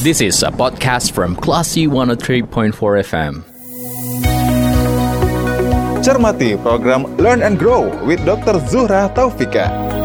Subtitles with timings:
[0.00, 2.72] This is a podcast from Classy 103.4
[3.04, 3.44] FM.
[6.00, 8.64] Cermati program Learn and Grow with Dr.
[8.64, 9.99] Zuhra Taufika.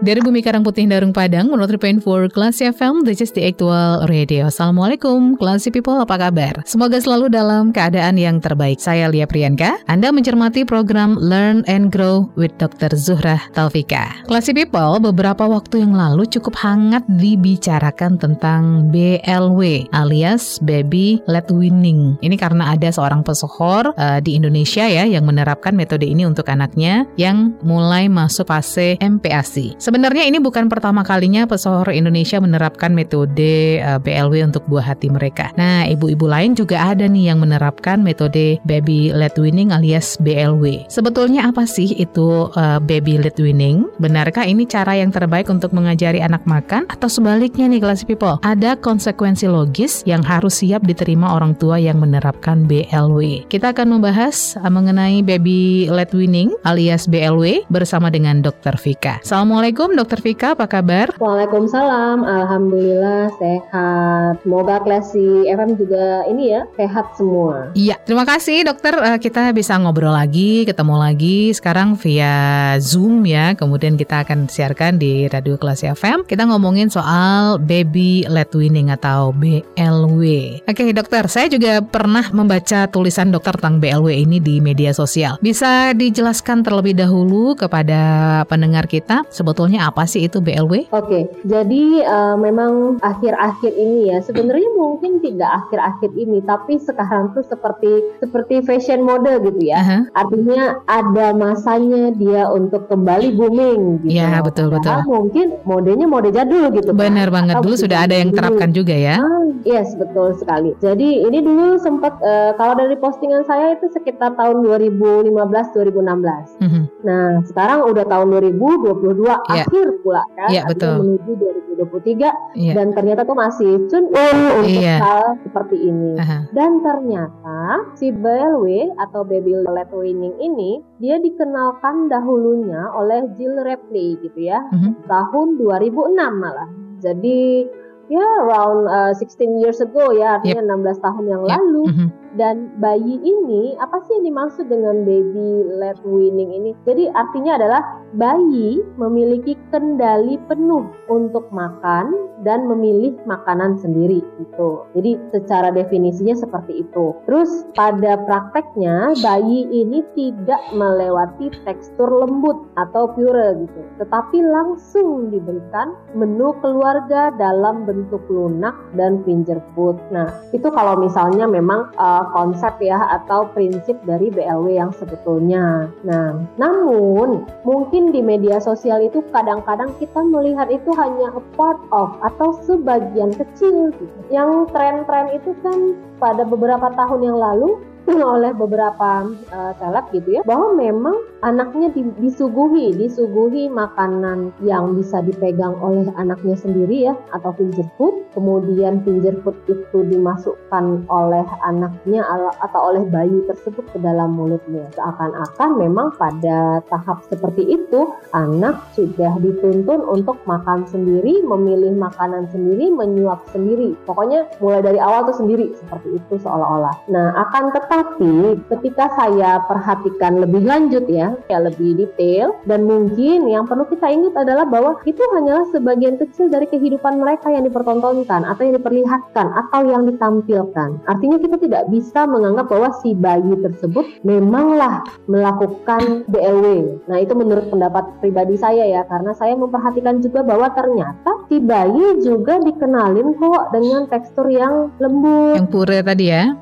[0.00, 4.48] Dari Bumi Karang Putih Darung Padang, menurut for Classy FM, this is the actual radio.
[4.48, 6.56] Assalamualaikum, Classy People, apa kabar?
[6.64, 8.80] Semoga selalu dalam keadaan yang terbaik.
[8.80, 9.76] Saya Lia Priyanka.
[9.92, 12.96] Anda mencermati program Learn and Grow with Dr.
[12.96, 14.24] Zuhra Taufika.
[14.24, 22.16] Classy People, beberapa waktu yang lalu cukup hangat dibicarakan tentang BLW alias Baby Led Winning.
[22.24, 27.04] Ini karena ada seorang pesohor uh, di Indonesia ya yang menerapkan metode ini untuk anaknya
[27.20, 29.89] yang mulai masuk fase MPASI.
[29.90, 35.50] Sebenarnya ini bukan pertama kalinya pesohor Indonesia menerapkan metode eh, BLW untuk buah hati mereka.
[35.58, 40.86] Nah, ibu-ibu lain juga ada nih yang menerapkan metode baby led winning alias BLW.
[40.86, 43.90] Sebetulnya apa sih itu uh, baby led winning?
[43.98, 48.38] Benarkah ini cara yang terbaik untuk mengajari anak makan atau sebaliknya nih kelas people?
[48.46, 53.50] Ada konsekuensi logis yang harus siap diterima orang tua yang menerapkan BLW.
[53.50, 58.78] Kita akan membahas uh, mengenai baby led winning alias BLW bersama dengan Dr.
[58.78, 59.18] Vika.
[59.26, 61.08] Assalamualaikum Assalamualaikum Dokter Vika, apa kabar?
[61.16, 64.44] Waalaikumsalam, Alhamdulillah sehat.
[64.44, 67.72] Semoga Klasi FM juga ini ya, sehat semua.
[67.72, 68.92] Iya, terima kasih dokter.
[69.00, 73.56] Uh, kita bisa ngobrol lagi, ketemu lagi sekarang via Zoom ya.
[73.56, 76.28] Kemudian kita akan siarkan di Radio Klasi FM.
[76.28, 80.60] Kita ngomongin soal baby led winning atau BLW.
[80.68, 85.40] Oke dokter, saya juga pernah membaca tulisan dokter tentang BLW ini di media sosial.
[85.40, 90.90] Bisa dijelaskan terlebih dahulu kepada pendengar kita sebetulnya sebetulnya apa sih itu BLW?
[90.90, 97.30] Oke, okay, jadi uh, memang akhir-akhir ini ya sebenarnya mungkin tidak akhir-akhir ini, tapi sekarang
[97.38, 99.78] tuh seperti seperti fashion mode gitu ya.
[99.78, 100.02] Uh-huh.
[100.18, 104.18] Artinya ada masanya dia untuk kembali booming gitu.
[104.18, 105.06] Iya betul betul.
[105.06, 106.90] Mungkin modenya mode jadul gitu.
[106.90, 107.34] Benar kan?
[107.38, 109.22] banget Atau dulu sudah ada yang terapkan juga ya.
[109.22, 110.74] Ah, yes betul sekali.
[110.82, 116.58] Jadi ini dulu sempat uh, kalau dari postingan saya itu sekitar tahun 2015 2016.
[116.58, 116.84] Uh-huh.
[117.06, 119.59] Nah sekarang udah tahun 2022 yeah.
[119.66, 120.96] Akhir pula kan yeah, betul.
[121.02, 121.32] menuju
[121.80, 122.74] 2023 yeah.
[122.76, 125.00] dan ternyata tuh masih tune in untuk yeah.
[125.00, 126.42] hal seperti ini uh -huh.
[126.52, 127.60] dan ternyata
[127.96, 134.60] si BLW atau baby led winning ini dia dikenalkan dahulunya oleh Jill Ripley gitu ya
[134.60, 134.92] uh -huh.
[135.08, 137.64] tahun 2006 malah jadi
[138.10, 140.98] ya around uh, 16 years ago ya artinya yep.
[140.98, 141.50] 16 tahun yang yep.
[141.56, 142.08] lalu mm -hmm.
[142.38, 147.82] Dan bayi ini apa sih yang dimaksud dengan baby led winning ini jadi artinya adalah
[148.14, 154.70] bayi memiliki kendali penuh untuk makan dan memilih makanan sendiri itu.
[154.96, 157.12] Jadi secara definisinya seperti itu.
[157.28, 165.92] Terus pada prakteknya bayi ini tidak melewati tekstur lembut atau pure gitu, tetapi langsung diberikan
[166.16, 170.00] menu keluarga dalam bentuk lunak dan finger food.
[170.08, 175.88] Nah, itu kalau misalnya memang uh, konsep ya atau prinsip dari BLW yang sebetulnya.
[176.04, 182.12] Nah, namun mungkin di media sosial itu kadang-kadang kita melihat itu hanya a part of
[182.20, 184.16] atau sebagian kecil gitu.
[184.28, 190.42] Yang tren-tren itu kan pada beberapa tahun yang lalu oleh beberapa uh, seleb gitu ya
[190.46, 191.88] bahwa memang anaknya
[192.20, 198.14] disuguhi disuguhi makanan yang bisa dipegang oleh anaknya sendiri ya atau finger food.
[198.30, 202.22] Kemudian finger food itu dimasukkan oleh anaknya
[202.62, 204.86] atau oleh bayi tersebut ke dalam mulutnya.
[204.94, 212.92] Seakan-akan memang pada tahap seperti itu anak sudah dituntun untuk makan sendiri memilih makanan sendiri
[212.94, 213.98] menyuap sendiri.
[214.06, 217.10] Pokoknya mulai dari awal tuh sendiri seperti itu seolah-olah.
[217.10, 223.50] Nah akan tetap tapi ketika saya perhatikan lebih lanjut ya, ya lebih detail dan mungkin
[223.50, 228.46] yang perlu kita ingat adalah bahwa itu hanyalah sebagian kecil dari kehidupan mereka yang dipertontonkan
[228.46, 231.02] atau yang diperlihatkan atau yang ditampilkan.
[231.10, 237.02] Artinya kita tidak bisa menganggap bahwa si bayi tersebut memanglah melakukan BLW.
[237.10, 242.22] Nah itu menurut pendapat pribadi saya ya karena saya memperhatikan juga bahwa ternyata si bayi
[242.22, 245.58] juga dikenalin kok dengan tekstur yang lembut.
[245.58, 246.54] Yang pure tadi ya?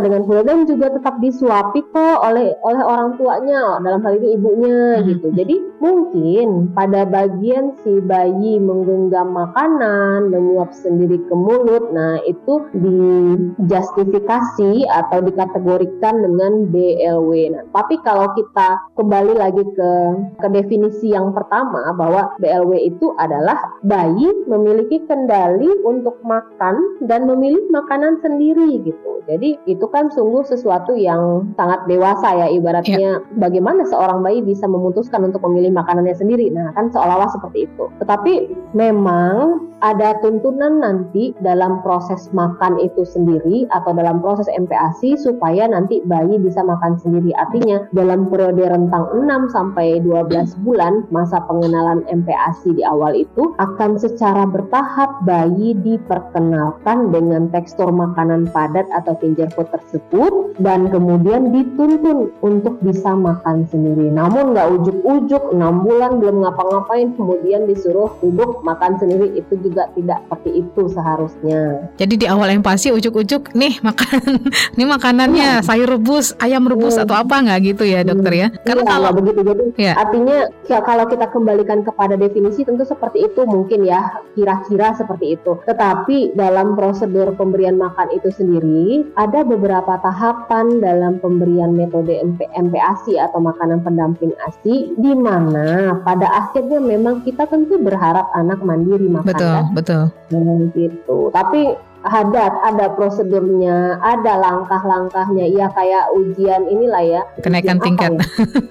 [0.00, 4.78] Dengan pure dan juga tetap disuapi kok oleh oleh orang tuanya dalam hal ini ibunya
[5.00, 5.06] hmm.
[5.10, 5.26] gitu.
[5.34, 14.84] Jadi mungkin pada bagian si bayi menggenggam makanan menyuap sendiri ke mulut nah itu dijustifikasi
[14.86, 19.90] atau dikategorikan dengan BLW nah tapi kalau kita kembali lagi ke
[20.36, 27.64] ke definisi yang pertama bahwa BLW itu adalah bayi memiliki kendali untuk makan dan memilih
[27.72, 29.10] makanan sendiri gitu.
[29.28, 33.38] Jadi itu kan sungguh sesuatu sesuatu yang sangat dewasa ya ibaratnya yeah.
[33.40, 36.52] bagaimana seorang bayi bisa memutuskan untuk memilih makanannya sendiri.
[36.52, 37.88] Nah, kan seolah-olah seperti itu.
[37.96, 38.32] Tetapi
[38.76, 46.04] memang ada tuntunan nanti dalam proses makan itu sendiri atau dalam proses MPASI supaya nanti
[46.04, 47.32] bayi bisa makan sendiri.
[47.32, 53.96] Artinya dalam periode rentang 6 sampai 12 bulan masa pengenalan MPASI di awal itu akan
[53.96, 62.34] secara bertahap bayi diperkenalkan dengan tekstur makanan padat atau finger food tersebut dan kemudian dituntun
[62.42, 64.10] untuk bisa makan sendiri.
[64.10, 70.18] Namun nggak ujuk-ujuk 6 bulan belum ngapa-ngapain kemudian disuruh duduk makan sendiri itu juga tidak
[70.26, 71.90] seperti itu seharusnya.
[72.00, 74.40] Jadi di awal yang pasti ujuk-ujuk nih makan
[74.78, 75.64] nih makanannya hmm.
[75.66, 77.04] sayur rebus, ayam rebus hmm.
[77.06, 78.48] atau apa nggak gitu ya dokter ya?
[78.48, 78.58] Hmm.
[78.64, 79.92] Karena iya, kalau begitu jadi ya.
[79.98, 85.60] artinya ya, kalau kita kembalikan kepada definisi tentu seperti itu mungkin ya kira-kira seperti itu.
[85.68, 90.00] Tetapi dalam prosedur pemberian makan itu sendiri ada beberapa
[90.40, 97.20] tahapan dalam pemberian metode MP, MPASI atau makanan pendamping ASI di mana pada akhirnya memang
[97.20, 99.28] kita tentu berharap anak mandiri makan.
[99.28, 100.02] Betul betul.
[100.32, 101.28] Hmm, gitu.
[101.34, 105.44] Tapi ada ada prosedurnya, ada langkah-langkahnya.
[105.52, 107.22] Iya kayak ujian inilah ya.
[107.44, 108.10] Kenaikan ujian tingkat.
[108.16, 108.24] Ya?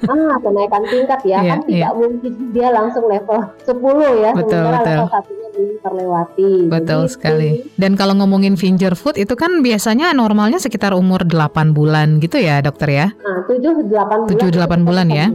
[0.10, 1.32] ah, kenaikan tingkat ya.
[1.40, 1.72] Yeah, kan yeah.
[1.72, 3.72] tidak mungkin dia langsung level 10
[4.20, 4.32] ya.
[4.36, 4.92] Betul, betul.
[4.92, 6.52] level satunya belum terlewati.
[6.68, 7.50] Betul Jadi, sekali.
[7.80, 12.60] Dan kalau ngomongin finger food itu kan biasanya normalnya sekitar umur 8 bulan gitu ya,
[12.60, 13.08] Dokter ya?
[13.24, 14.36] Nah, 7 8 bulan.
[14.36, 15.28] 7 8 bulan ya.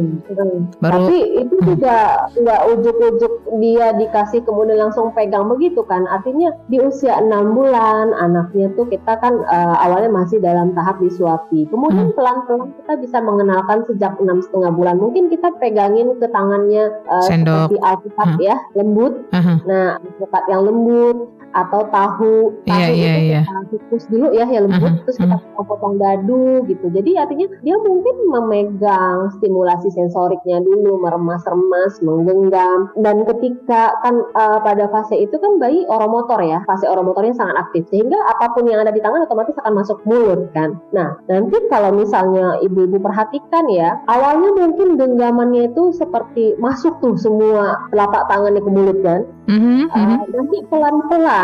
[0.76, 1.66] Baru Tapi itu hmm.
[1.72, 1.96] juga
[2.36, 3.32] nggak ujuk-ujuk
[3.64, 6.04] dia dikasih kemudian langsung pegang begitu kan.
[6.04, 10.96] Artinya di usia 6 bulan bulan anaknya tuh kita kan uh, awalnya masih dalam tahap
[11.04, 12.16] disuapi kemudian hmm.
[12.16, 17.76] pelan-pelan kita bisa mengenalkan sejak enam setengah bulan mungkin kita pegangin ke tangannya uh, seperti
[17.84, 18.40] alpukat hmm.
[18.40, 19.56] ya lembut uh-huh.
[19.68, 22.34] nah alpukat yang lembut atau tahu
[22.66, 23.44] tahu yeah, yeah, itu yeah.
[23.46, 25.02] kita kukus dulu ya yang lembut uh-huh.
[25.06, 25.64] terus kita uh-huh.
[25.64, 33.94] potong dadu gitu jadi artinya dia mungkin memegang stimulasi sensoriknya dulu meremas-remas menggenggam dan ketika
[34.02, 38.50] kan uh, pada fase itu kan bayi oromotor ya fase oromotornya sangat aktif sehingga apa
[38.52, 40.74] pun yang ada di tangan otomatis akan masuk mulut kan.
[40.90, 47.78] Nah nanti kalau misalnya ibu-ibu perhatikan ya awalnya mungkin genggamannya itu seperti masuk tuh semua
[47.94, 49.22] telapak tangannya ke mulut kan.
[49.44, 51.43] Mm-hmm, uh, nanti pelan-pelan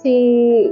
[0.00, 0.18] si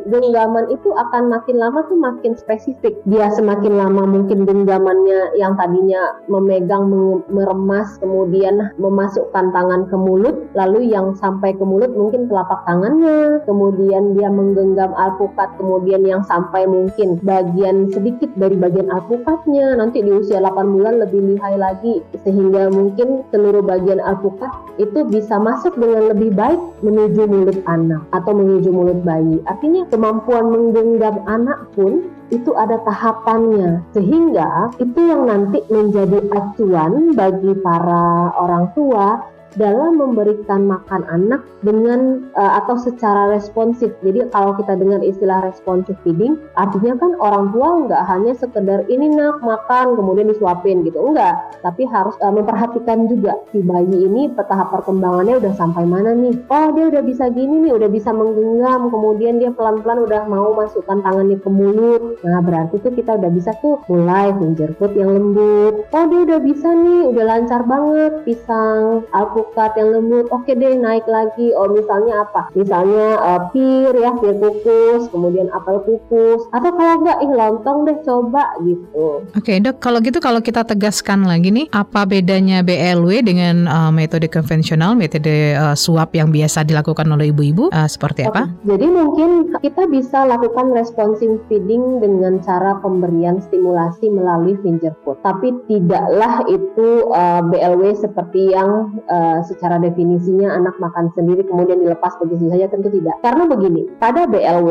[0.08, 2.96] genggaman itu akan makin lama tuh makin spesifik.
[3.04, 6.88] Dia semakin lama mungkin genggamannya yang tadinya memegang,
[7.28, 14.16] meremas, kemudian memasukkan tangan ke mulut, lalu yang sampai ke mulut mungkin telapak tangannya, kemudian
[14.16, 20.42] dia menggenggam alpukat kemudian yang sampai mungkin bagian sedikit dari bagian alpukatnya nanti di usia
[20.42, 26.34] 8 bulan lebih lihai lagi sehingga mungkin seluruh bagian alpukat itu bisa masuk dengan lebih
[26.34, 29.40] baik menuju mulut anak atau menuju mulut bayi.
[29.48, 33.82] Artinya kemampuan menggenggam anak pun itu ada tahapannya.
[33.96, 42.28] Sehingga itu yang nanti menjadi acuan bagi para orang tua dalam memberikan makan anak dengan
[42.36, 43.90] uh, atau secara responsif.
[44.04, 49.08] Jadi kalau kita dengar istilah responsif feeding, artinya kan orang tua nggak hanya sekedar ini
[49.16, 51.34] nak makan kemudian disuapin gitu, enggak.
[51.64, 56.36] Tapi harus uh, memperhatikan juga si bayi ini tahap perkembangannya udah sampai mana nih.
[56.48, 61.00] Oh dia udah bisa gini nih, udah bisa menggenggam, kemudian dia pelan-pelan udah mau masukkan
[61.04, 62.20] tangannya ke mulut.
[62.24, 65.88] Nah berarti tuh kita udah bisa tuh mulai finger food yang lembut.
[65.92, 70.74] Oh dia udah bisa nih, udah lancar banget pisang, alpukat alpukat yang lembut oke deh
[70.74, 71.54] naik lagi.
[71.54, 72.50] Oh misalnya apa?
[72.58, 77.98] Misalnya uh, pir ya pir kukus kemudian apel kukus atau kalau enggak ih lontong deh
[78.02, 79.22] coba gitu.
[79.38, 83.90] Oke okay, dok kalau gitu kalau kita tegaskan lagi nih apa bedanya BLW dengan uh,
[83.94, 87.70] metode konvensional metode uh, suap yang biasa dilakukan oleh ibu-ibu?
[87.70, 88.34] Uh, seperti okay.
[88.34, 95.20] apa jadi mungkin kita bisa lakukan responsive feeding dengan cara pemberian stimulasi melalui finger food.
[95.20, 101.84] Tapi tidaklah itu uh, BLW seperti yang uh, Eh, secara definisinya anak makan sendiri kemudian
[101.84, 103.20] dilepas begitu saja tentu tidak.
[103.20, 104.68] Karena begini, pada BLW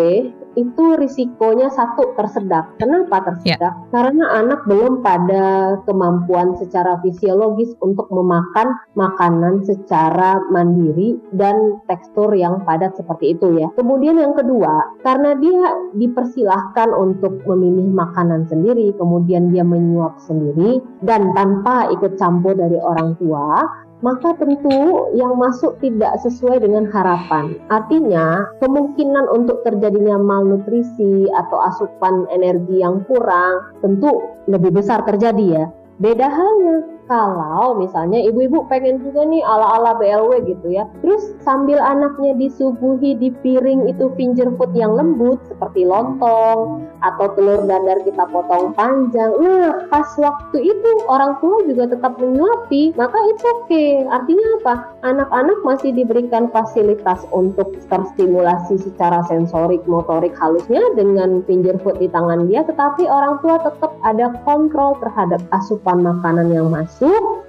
[0.57, 2.73] itu risikonya satu tersedak.
[2.81, 3.61] Kenapa tersedak?
[3.61, 3.93] Yeah.
[3.93, 12.65] Karena anak belum pada kemampuan secara fisiologis untuk memakan makanan secara mandiri dan tekstur yang
[12.65, 13.69] padat seperti itu ya.
[13.77, 21.29] Kemudian yang kedua, karena dia dipersilahkan untuk memilih makanan sendiri, kemudian dia menyuap sendiri dan
[21.37, 23.61] tanpa ikut campur dari orang tua,
[24.01, 27.57] maka tentu yang masuk tidak sesuai dengan harapan.
[27.69, 35.65] Artinya, kemungkinan untuk terjadinya malnutrisi atau asupan energi yang kurang tentu lebih besar terjadi ya.
[35.97, 40.83] Beda halnya kalau misalnya ibu-ibu pengen juga nih ala-ala BLW gitu ya.
[40.99, 47.63] Terus sambil anaknya disuguhi di piring itu finger food yang lembut seperti lontong atau telur
[47.63, 49.31] dadar kita potong panjang.
[49.39, 53.65] Nah, pas waktu itu orang tua juga tetap menyuapi, maka itu oke.
[53.71, 53.91] Okay.
[54.11, 54.75] Artinya apa?
[55.07, 62.51] Anak-anak masih diberikan fasilitas untuk terstimulasi secara sensorik, motorik halusnya dengan finger food di tangan
[62.51, 66.96] dia, tetapi orang tua tetap ada kontrol terhadap asupan makanan yang masuk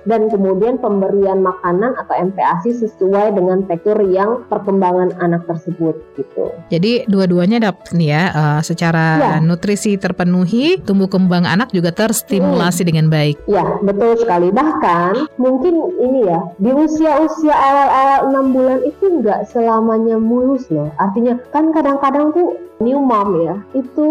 [0.08, 6.52] dan kemudian pemberian makanan atau MPASI sesuai dengan tekstur yang perkembangan anak tersebut gitu.
[6.72, 9.44] Jadi dua-duanya dapat nih ya uh, secara ya.
[9.44, 12.88] nutrisi terpenuhi, tumbuh kembang anak juga terstimulasi hmm.
[12.88, 13.36] dengan baik.
[13.44, 14.48] Ya, betul sekali.
[14.48, 20.88] Bahkan mungkin ini ya, di usia-usia awal-awal 6 bulan itu nggak selamanya mulus loh.
[20.96, 24.06] Artinya kan kadang-kadang tuh new mom ya, itu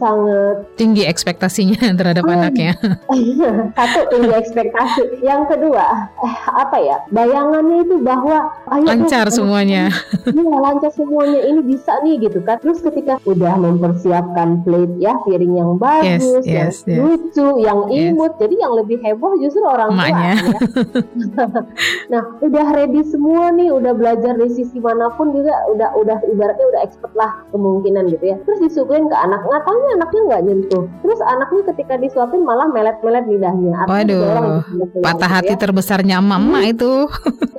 [0.00, 2.34] sangat tinggi ekspektasinya terhadap hmm.
[2.34, 2.72] anaknya.
[3.76, 5.20] Satu tinggi ekspektasi.
[5.20, 6.96] Yang kedua, eh, apa ya?
[7.12, 9.92] Bayangannya itu bahwa ayo lancar tuh, semuanya.
[10.30, 11.42] Iya, lancar semuanya.
[11.42, 12.56] Ini bisa nih gitu kan.
[12.62, 16.96] Terus ketika udah mempersiapkan plate ya, piring yang bagus, yes, yes, yang yes.
[16.96, 18.32] lucu, yang imut.
[18.36, 18.40] Yes.
[18.46, 20.08] Jadi yang lebih heboh justru orang tua.
[20.08, 20.34] Ya.
[22.12, 26.66] nah, udah ready semua nih, udah belajar dari sisi mana pun juga udah udah ibaratnya
[26.72, 28.36] udah expert lah kemungkinan gitu ya.
[28.42, 30.84] Terus disuguhin ke anak, nggak tahu anaknya nggak nyentuh.
[31.06, 33.86] Terus anaknya ketika disuapin malah melet-melet lidahnya.
[33.86, 34.62] Waduh,
[35.02, 35.60] patah gitu hati ya.
[35.60, 36.72] terbesarnya emak-emak hmm.
[36.74, 36.92] itu.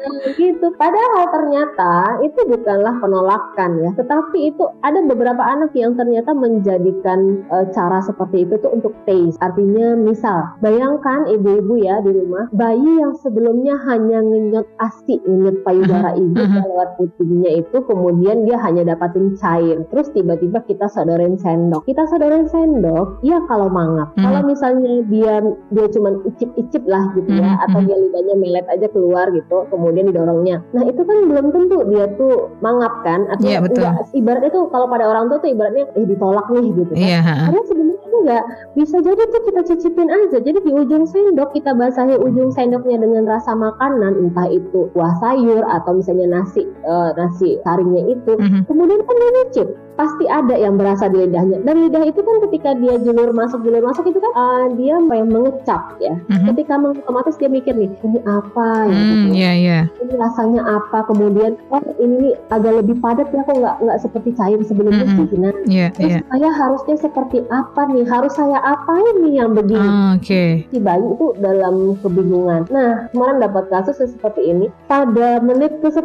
[0.02, 0.68] Nah, gitu.
[0.76, 1.94] Padahal ternyata
[2.26, 8.50] itu bukanlah penolakan ya, tetapi itu ada beberapa anak yang ternyata menjadikan e, cara seperti
[8.50, 9.38] itu tuh untuk taste.
[9.38, 16.18] Artinya misal, bayangkan ibu-ibu ya di rumah, bayi yang sebelumnya hanya ngenyot asi, ngenyot payudara
[16.18, 19.86] ibu lewat putingnya itu, kemudian dia hanya dapatin cair.
[19.94, 21.86] Terus tiba-tiba kita sodorin sendok.
[21.86, 24.16] Kita sodorin sendok, ya kalau mangap.
[24.18, 24.26] Hmm.
[24.26, 27.64] Kalau misalnya dia dia cuma icip-icip lah gitu ya, hmm.
[27.70, 30.64] atau dia lidahnya melet aja keluar gitu, kemudian didorongnya.
[30.74, 33.28] Nah itu kan belum tentu dia tuh mangap kan?
[33.30, 33.86] Atau yeah, betul.
[33.86, 37.04] enggak, ibaratnya tuh kalau pada orang tua tuh ibaratnya eh ditolak nih gitu kan.
[37.04, 37.24] Yeah.
[37.26, 38.44] Karena sebenarnya enggak
[38.78, 43.26] bisa jadi tuh kita cicipin aja jadi di ujung sendok kita basahi ujung sendoknya dengan
[43.26, 48.62] rasa makanan entah itu kuah sayur atau misalnya nasi uh, nasi saringnya itu mm-hmm.
[48.70, 51.64] kemudian kan dia nyicip pasti ada yang berasa di lidahnya.
[51.64, 55.30] Dan lidah itu kan ketika dia julur masuk julur masuk itu kan uh, dia yang
[55.30, 56.14] mengecap ya.
[56.28, 56.48] Mm-hmm.
[56.54, 59.02] ketika otomatis dia mikir nih ini apa ya?
[59.02, 59.84] Mm, yeah, yeah.
[60.00, 61.08] ini rasanya apa?
[61.08, 65.28] Kemudian oh ini nih agak lebih padat ya kok nggak nggak seperti cair sebelumnya mm-hmm.
[65.30, 65.38] sih.
[65.40, 66.22] Nah yeah, terus yeah.
[66.30, 68.04] saya harusnya seperti apa nih?
[68.08, 69.82] Harus saya apain nih yang begini?
[69.82, 70.24] Oh, oke.
[70.24, 70.50] Okay.
[70.70, 72.68] si bayi itu dalam kebingungan.
[72.70, 74.68] Nah kemarin dapat kasus seperti ini.
[74.86, 76.04] Pada menit ke 10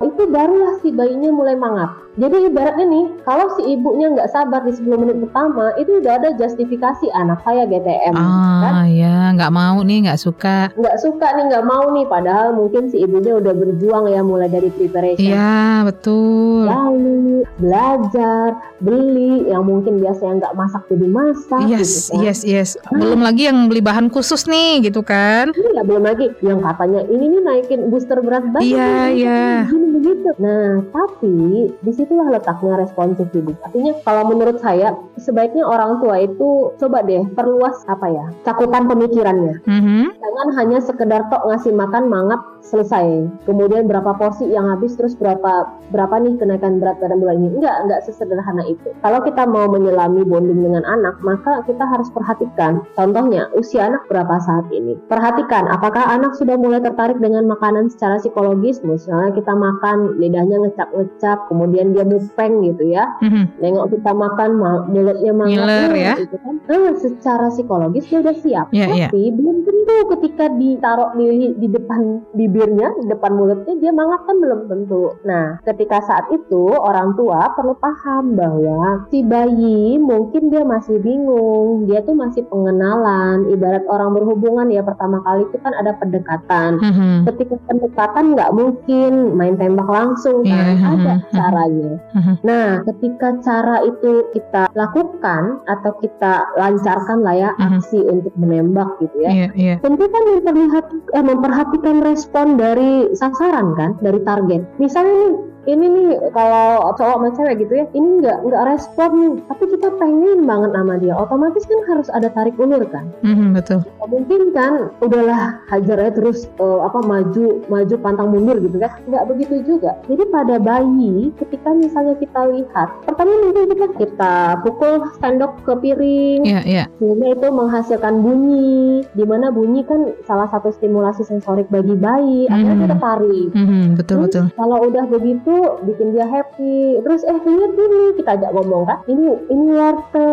[0.00, 2.10] itu barulah si bayinya mulai mangap.
[2.18, 6.28] Jadi ibaratnya nih, kalau si ibunya nggak sabar di 10 menit pertama, itu udah ada
[6.36, 8.14] justifikasi anak saya GTM.
[8.14, 8.74] Ah kan?
[8.92, 10.68] ya, nggak mau nih, nggak suka.
[10.76, 12.04] Nggak suka nih, nggak mau nih.
[12.04, 15.24] Padahal mungkin si ibunya udah berjuang ya mulai dari preparation.
[15.24, 16.68] Iya, betul.
[16.68, 18.48] Lalu belajar,
[18.84, 21.60] beli yang mungkin biasanya nggak masak jadi masak.
[21.64, 22.22] Yes, gitu kan.
[22.28, 22.70] yes, yes.
[22.92, 25.56] Belum lagi yang beli bahan khusus nih, gitu kan?
[25.56, 28.68] Iya, belum lagi yang katanya ini nih naikin booster berat badan.
[28.68, 29.42] Iya, iya.
[29.70, 30.32] begitu.
[30.40, 33.56] Nah, tapi di situ itulah letaknya responsif hidup.
[33.64, 39.64] Artinya kalau menurut saya sebaiknya orang tua itu coba deh perluas apa ya cakupan pemikirannya.
[39.64, 40.04] Mm-hmm.
[40.20, 43.24] Jangan hanya sekedar tok ngasih makan mangap selesai.
[43.48, 47.48] Kemudian berapa porsi yang habis terus berapa berapa nih kenaikan berat badan bulan ini?
[47.60, 48.92] Enggak, enggak sesederhana itu.
[49.00, 52.84] Kalau kita mau menyelami bonding dengan anak, maka kita harus perhatikan.
[52.92, 55.00] Contohnya usia anak berapa saat ini.
[55.08, 58.84] Perhatikan apakah anak sudah mulai tertarik dengan makanan secara psikologis.
[58.84, 63.44] Misalnya kita makan lidahnya ngecap-ngecap, kemudian dia mupeng gitu ya mm-hmm.
[63.62, 64.50] nengok kita makan
[64.90, 69.08] mulutnya mangap ya gitu kan nah, secara psikologis dia udah siap yeah, iya.
[69.08, 69.34] tapi yeah.
[69.34, 69.56] belum
[69.90, 75.18] tentu ketika ditaruh di di depan bibirnya di depan mulutnya dia mangap kan belum tentu
[75.26, 81.90] nah ketika saat itu orang tua perlu paham bahwa si bayi mungkin dia masih bingung
[81.90, 87.14] dia tuh masih pengenalan ibarat orang berhubungan ya pertama kali itu kan ada pendekatan mm-hmm.
[87.34, 90.78] ketika pendekatan nggak mungkin main tembak langsung kan yeah.
[90.78, 90.94] Mm-hmm.
[90.94, 92.36] ada caranya Uh-huh.
[92.44, 97.80] Nah, ketika cara itu kita lakukan atau kita lancarkan lah ya uh-huh.
[97.80, 99.78] aksi untuk menembak gitu ya, yeah, yeah.
[99.80, 104.62] Tentu kan memperlihat eh, memperhatikan respon dari sasaran kan, dari target.
[104.76, 105.32] Misalnya nih
[105.70, 109.32] ini nih kalau cowok sama cewek gitu ya ini nggak nggak respon nih.
[109.46, 111.14] Tapi kita pengen banget sama dia.
[111.14, 113.06] Otomatis kan harus ada tarik ulur kan?
[113.22, 113.80] Mm-hmm, betul.
[114.10, 118.90] Mungkin kan udahlah hajar aja terus uh, apa maju maju pantang mundur gitu kan?
[119.06, 119.94] Nggak begitu juga.
[120.10, 124.34] Jadi pada bayi ketika misalnya kita lihat pertama mungkin kita kita
[124.66, 126.42] pukul sendok ke piring.
[126.42, 126.86] Yeah, yeah.
[126.98, 132.48] sehingga itu menghasilkan bunyi di mana bunyi kan salah satu stimulasi sensorik bagi bayi.
[132.48, 132.54] Mm-hmm.
[132.54, 133.48] akhirnya kita tarik.
[133.54, 134.44] Mm-hmm, betul betul.
[134.56, 137.00] kalau udah begitu bikin dia happy.
[137.04, 139.72] Terus eh lihat gini kita ajak ngomong kan ini ini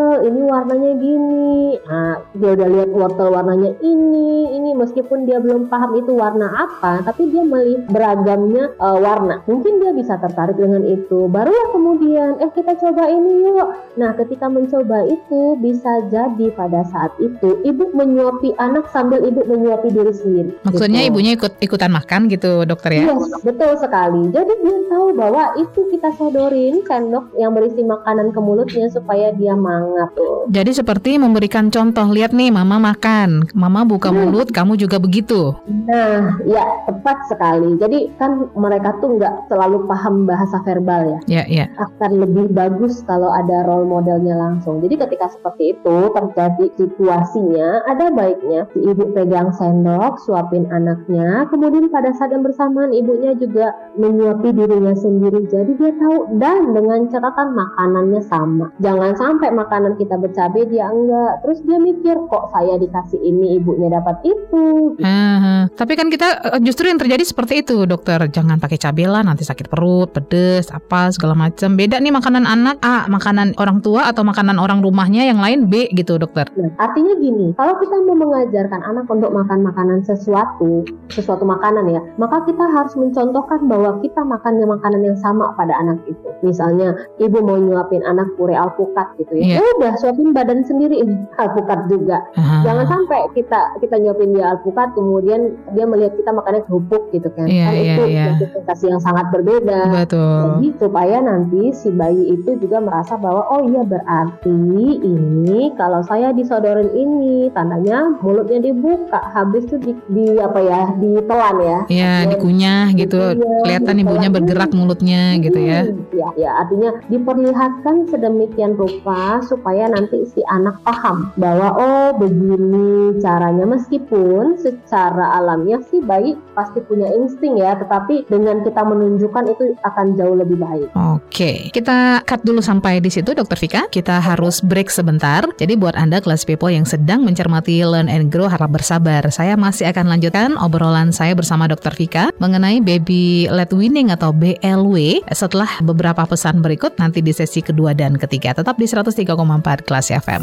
[0.07, 1.55] wortel ini warnanya gini.
[1.83, 4.71] Nah dia udah lihat wortel warnanya ini ini.
[4.77, 9.43] Meskipun dia belum paham itu warna apa tapi dia melihat beragamnya uh, warna.
[9.45, 11.27] Mungkin dia bisa tertarik dengan itu.
[11.27, 13.69] Barulah kemudian eh kita coba ini yuk.
[13.99, 19.91] Nah ketika mencoba itu bisa jadi pada saat itu ibu menyuapi anak sambil ibu menyuapi
[19.91, 20.51] diri sendiri.
[20.63, 21.09] Maksudnya gitu.
[21.11, 23.11] ibunya ikut ikutan makan gitu dokter ya?
[23.11, 24.31] Yes, betul sekali.
[24.31, 29.57] Jadi dia tahu bahwa itu kita sodorin sendok yang berisi makanan ke mulutnya supaya dia
[29.97, 33.51] mangap tuh jadi seperti memberikan contoh lihat nih mama makan.
[33.51, 34.17] Mama buka hmm.
[34.31, 35.53] mulut kamu juga begitu.
[35.67, 37.75] Nah ya tepat sekali.
[37.75, 41.19] Jadi kan mereka tuh nggak selalu paham bahasa verbal ya.
[41.27, 41.65] Ya ya.
[41.77, 44.79] Akan lebih bagus kalau ada role modelnya langsung.
[44.79, 51.43] Jadi ketika seperti itu terjadi situasinya ada baiknya si ibu pegang sendok suapin anaknya.
[51.51, 55.43] Kemudian pada saat yang bersamaan ibunya juga menyuapi dirinya sendiri.
[55.51, 58.71] Jadi dia tahu dan dengan catatan makanannya sama.
[58.79, 61.45] Jangan sampai makanan kita bercabai dia enggak.
[61.45, 64.97] Terus dia mikir kok saya dikasih ini ibunya dapat itu?
[64.99, 68.19] Uh, tapi kan kita eh, justru yang terjadi seperti itu dokter.
[68.27, 72.81] Jangan pakai cabai lah nanti sakit perut pedes apa segala macam beda nih makanan anak
[72.81, 76.49] A makanan orang tua atau makanan orang rumahnya yang lain B gitu dokter.
[76.57, 82.01] Nah, artinya gini kalau kita mau mengajarkan anak untuk makan makanan sesuatu sesuatu makanan ya
[82.17, 86.27] maka kita harus mencontohkan bahwa kita makannya makanan yang sama pada anak itu.
[86.41, 89.59] Misalnya ibu mau nyuapin anak pure alpukat gitu ya.
[89.59, 89.61] Yeah.
[89.61, 92.25] ya udah suapin badan sendiri ini alpukat juga.
[92.65, 97.47] Jangan sampai kita kita nyuapin dia alpukat kemudian dia melihat kita makannya kerupuk gitu kan.
[97.47, 98.89] Yeah, kan yeah, itu yeah.
[98.89, 100.03] yang sangat berbeda.
[100.03, 100.41] Betul.
[100.57, 104.59] Jadi supaya nanti si bayi itu juga merasa bahwa oh iya berarti
[105.05, 111.57] ini kalau saya disodorin ini tandanya mulutnya dibuka habis itu di, di apa ya ditelan
[111.61, 111.79] ya.
[111.87, 113.19] Ya dikunyah gitu.
[113.37, 115.79] dikunyah, kelihatan ibunya bergerak mulutnya hmm, gitu ya.
[116.15, 123.67] Ya ya artinya diperlihatkan sedemikian rupa supaya nanti si anak paham bahwa oh begini caranya.
[123.67, 130.17] Meskipun secara alamiah sih bayi pasti punya insting ya tetapi dengan kita menunjukkan itu akan
[130.17, 134.89] jauh lebih baik oke kita cut dulu sampai di situ dokter Vika kita harus break
[134.89, 139.53] sebentar jadi buat anda kelas people yang sedang mencermati learn and grow harap bersabar saya
[139.53, 145.69] masih akan lanjutkan obrolan saya bersama dokter Vika mengenai baby led winning atau BLW setelah
[145.85, 148.55] beberapa pesan berikut nanti di sesi kedua dan ketiga.
[148.55, 150.41] Tetap di 103,4 kelas FM.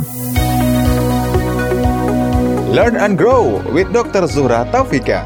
[2.75, 4.27] Learn and grow with Dr.
[4.31, 5.23] Zuhra Taufika.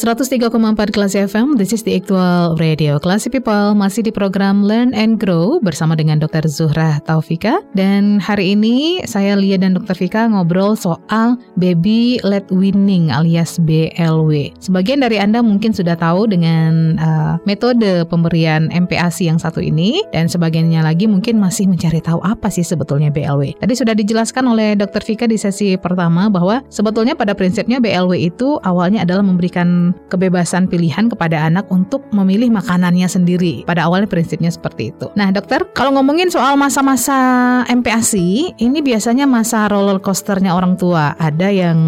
[0.00, 2.96] 103,4 kelas FM, this is the actual radio.
[2.96, 6.48] Classy People masih di program Learn and Grow bersama dengan Dr.
[6.48, 7.60] Zuhra Taufika.
[7.76, 9.92] Dan hari ini saya Lia dan Dr.
[9.92, 14.56] Vika ngobrol soal baby led winning alias BLW.
[14.64, 20.32] Sebagian dari Anda mungkin sudah tahu dengan uh, metode pemberian MPASI yang satu ini dan
[20.32, 23.52] sebagiannya lagi mungkin masih mencari tahu apa sih sebetulnya BLW.
[23.60, 25.04] Tadi sudah dijelaskan oleh Dr.
[25.04, 31.08] Vika di sesi pertama bahwa sebetulnya pada prinsipnya BLW itu awalnya adalah memberikan kebebasan pilihan
[31.10, 33.62] kepada anak untuk memilih makanannya sendiri.
[33.64, 35.08] Pada awalnya prinsipnya seperti itu.
[35.14, 37.18] Nah, dokter, kalau ngomongin soal masa-masa
[37.68, 41.14] MPASI, ini biasanya masa roller coasternya orang tua.
[41.18, 41.78] Ada yang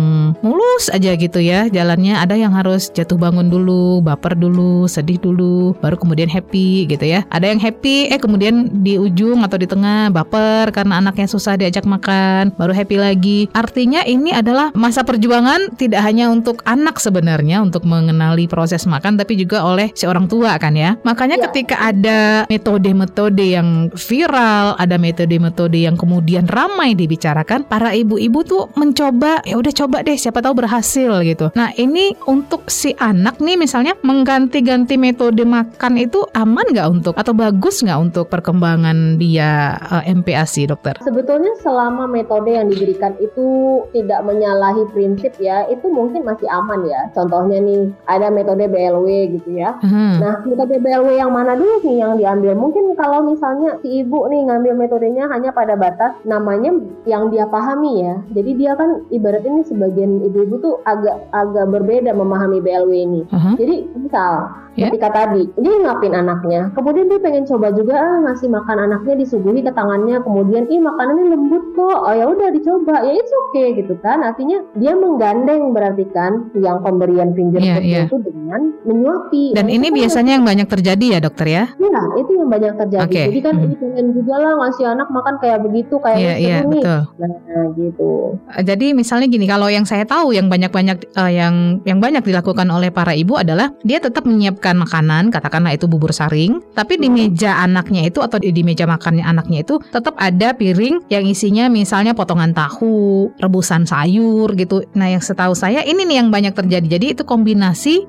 [0.40, 5.74] mulus aja gitu ya jalannya, ada yang harus jatuh bangun dulu, baper dulu, sedih dulu,
[5.78, 7.24] baru kemudian happy gitu ya.
[7.32, 11.84] Ada yang happy, eh kemudian di ujung atau di tengah baper karena anaknya susah diajak
[11.84, 13.40] makan, baru happy lagi.
[13.52, 19.36] Artinya ini adalah masa perjuangan tidak hanya untuk anak sebenarnya, untuk mengenali proses makan tapi
[19.36, 20.96] juga oleh si orang tua kan ya.
[21.04, 21.42] Makanya ya.
[21.50, 29.44] ketika ada metode-metode yang viral, ada metode-metode yang kemudian ramai dibicarakan, para ibu-ibu tuh mencoba
[29.44, 31.52] ya udah coba deh siapa tahu berhasil gitu.
[31.52, 37.34] Nah, ini untuk si anak nih misalnya mengganti-ganti metode makan itu aman nggak untuk atau
[37.34, 40.94] bagus nggak untuk perkembangan dia uh, eh, MPASI dokter?
[41.02, 47.10] Sebetulnya selama metode yang diberikan itu tidak menyalahi prinsip ya, itu mungkin masih aman ya.
[47.16, 49.74] Contohnya nih nih, ada metode BLW gitu ya.
[49.82, 50.22] Hmm.
[50.22, 52.54] Nah, metode BLW yang mana dulu nih yang diambil?
[52.54, 56.70] Mungkin kalau misalnya si ibu nih ngambil metodenya hanya pada batas namanya
[57.04, 58.14] yang dia pahami ya.
[58.30, 63.20] Jadi dia kan ibarat ini sebagian ibu-ibu tuh agak agak berbeda memahami BLW ini.
[63.28, 63.54] Uh -huh.
[63.58, 64.88] Jadi misal yeah.
[64.88, 69.60] ketika tadi dia ngapin anaknya kemudian dia pengen coba juga ah ngasih makan anaknya disuguhi
[69.60, 73.66] ke tangannya kemudian ih makanannya lembut kok oh ya udah dicoba ya itu oke okay,
[73.76, 78.06] gitu kan artinya dia menggandeng berarti kan yang pemberian finger yeah, yeah.
[78.10, 82.30] itu dengan menyuapi dan nah, ini biasanya yang banyak terjadi ya dokter ya iya itu
[82.34, 83.26] yang banyak terjadi okay.
[83.30, 83.64] jadi kan hmm.
[83.64, 87.00] ini pengen juga lah ngasih anak makan kayak begitu kayak yeah, yeah, nih betul.
[87.22, 88.10] nah gitu
[88.58, 92.66] eh, jadi misalnya gini kalau yang saya tahu yang banyak-banyak uh, yang yang banyak dilakukan
[92.72, 97.60] oleh para ibu adalah dia tetap menyiapkan makanan, katakanlah itu bubur saring, tapi di meja
[97.60, 102.56] anaknya itu atau di, meja makannya anaknya itu tetap ada piring yang isinya misalnya potongan
[102.56, 104.82] tahu, rebusan sayur gitu.
[104.96, 106.98] Nah, yang setahu saya ini nih yang banyak terjadi.
[106.98, 107.51] Jadi itu kombinasi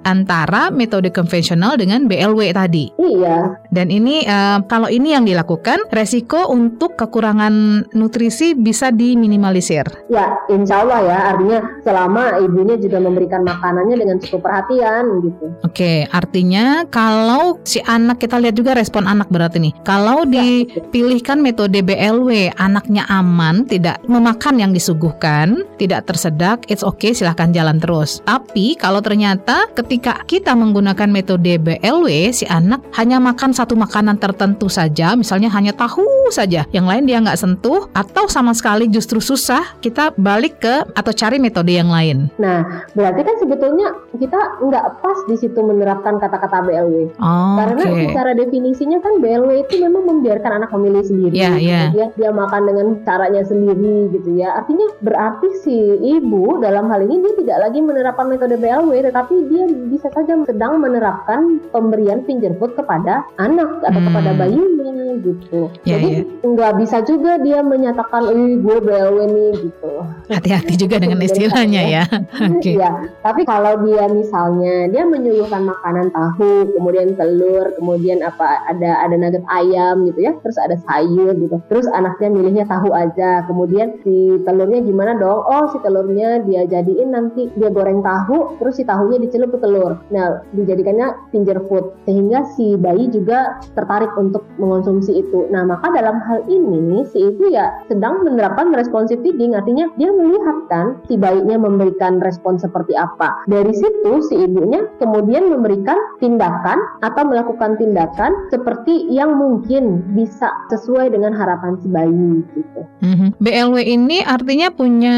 [0.06, 2.94] antara metode konvensional dengan BLW tadi.
[2.96, 3.58] Iya.
[3.74, 9.84] Dan ini uh, kalau ini yang dilakukan, resiko untuk kekurangan nutrisi bisa diminimalisir.
[10.08, 11.18] Ya, insya Allah ya.
[11.34, 15.46] Artinya selama ibunya juga memberikan makanannya dengan cukup perhatian gitu.
[15.66, 19.74] Oke, artinya Artinya kalau si anak kita lihat juga respon anak berarti nih.
[19.82, 20.38] Kalau ya.
[20.38, 27.82] dipilihkan metode BLW, anaknya aman, tidak memakan yang disuguhkan, tidak tersedak, it's okay silahkan jalan
[27.82, 28.22] terus.
[28.28, 29.33] Tapi kalau ternyata
[29.74, 35.72] ketika kita menggunakan metode BLW, si anak hanya makan satu makanan tertentu saja, misalnya hanya
[35.72, 40.86] tahu saja, yang lain dia nggak sentuh atau sama sekali justru susah, kita balik ke
[40.92, 42.28] atau cari metode yang lain.
[42.36, 43.88] Nah, berarti kan sebetulnya
[44.20, 46.96] kita nggak pas di situ menerapkan kata kata-kata BLW.
[47.22, 48.10] Oh, Karena okay.
[48.10, 51.36] secara definisinya kan BLW itu memang membiarkan anak memilih sendiri.
[51.38, 51.88] Yeah, yeah.
[51.94, 54.58] Dia dia makan dengan caranya sendiri gitu ya.
[54.58, 55.78] Artinya berarti si
[56.18, 60.82] ibu dalam hal ini dia tidak lagi menerapkan metode BLW tetapi dia bisa saja sedang
[60.82, 64.08] menerapkan pemberian finger food kepada anak atau hmm.
[64.10, 65.70] kepada bayinya gitu.
[65.86, 66.50] Yeah, Jadi yeah.
[66.50, 69.94] nggak bisa juga dia menyatakan, "Ih, gue BLW nih" gitu.
[70.32, 72.04] Hati-hati juga dengan istilahnya ya.
[72.50, 72.60] Oke.
[72.60, 72.76] Okay.
[72.80, 79.16] Ya, tapi kalau dia misalnya dia menyuguhkan makanan tahu, kemudian telur, kemudian apa ada ada
[79.16, 81.60] nugget ayam gitu ya, terus ada sayur gitu.
[81.70, 83.46] Terus anaknya milihnya tahu aja.
[83.46, 85.42] Kemudian si telurnya gimana dong?
[85.46, 90.00] Oh, si telurnya dia jadiin nanti dia goreng tahu, terus si tahunya dicelup ke telur.
[90.14, 95.50] Nah, dijadikannya finger food sehingga si bayi juga tertarik untuk mengonsumsi itu.
[95.50, 100.58] Nah, maka dalam hal ini si ibu ya sedang menerapkan responsive feeding, artinya dia melihat
[100.70, 103.44] kan si bayinya memberikan respon seperti apa.
[103.50, 111.12] Dari situ si ibunya kemudian memberikan tindakan atau melakukan tindakan seperti yang mungkin bisa sesuai
[111.12, 112.82] dengan harapan si bayi gitu.
[113.04, 113.30] Mm-hmm.
[113.42, 115.18] BLW ini artinya punya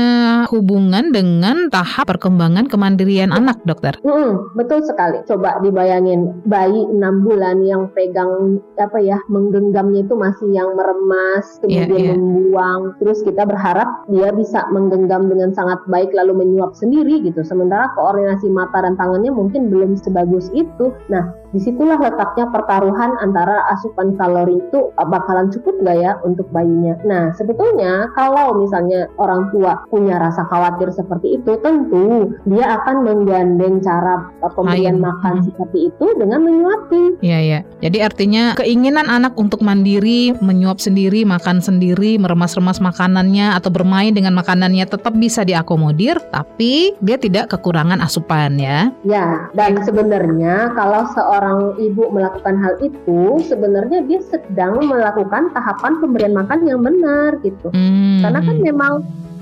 [0.49, 3.84] hubungan dengan tahap perkembangan kemandirian anak, dokter.
[4.01, 5.21] Mm-hmm, betul sekali.
[5.29, 11.85] Coba dibayangin bayi 6 bulan yang pegang apa ya menggenggamnya itu masih yang meremas, iya,
[11.85, 12.17] kemudian yeah, yeah.
[12.17, 12.81] membuang.
[12.97, 17.45] Terus kita berharap dia bisa menggenggam dengan sangat baik lalu menyuap sendiri gitu.
[17.45, 20.89] Sementara koordinasi mata dan tangannya mungkin belum sebagus itu.
[21.11, 26.51] Nah, di situlah letaknya pertaruhan antara asupan kalori itu eh, bakalan cukup nggak ya untuk
[26.51, 26.99] bayinya.
[27.07, 33.79] Nah, sebetulnya kalau misalnya orang tua punya rasa khawatir seperti itu, tentu dia akan menggandeng
[33.79, 35.45] cara eh, pemberian makan hmm.
[35.47, 37.23] seperti itu dengan menyuapi.
[37.23, 37.59] Iya, iya.
[37.79, 44.35] Jadi artinya keinginan anak untuk mandiri, menyuap sendiri, makan sendiri, meremas-remas makanannya atau bermain dengan
[44.35, 48.91] makanannya tetap bisa diakomodir, tapi dia tidak kekurangan asupan ya.
[49.07, 51.44] Ya, dan sebenarnya kalau seorang
[51.77, 57.69] ibu melakukan hal itu, sebenarnya dia sedang melakukan tahapan pemberian makan yang benar gitu.
[57.73, 58.21] Hmm.
[58.23, 58.93] Karena kan memang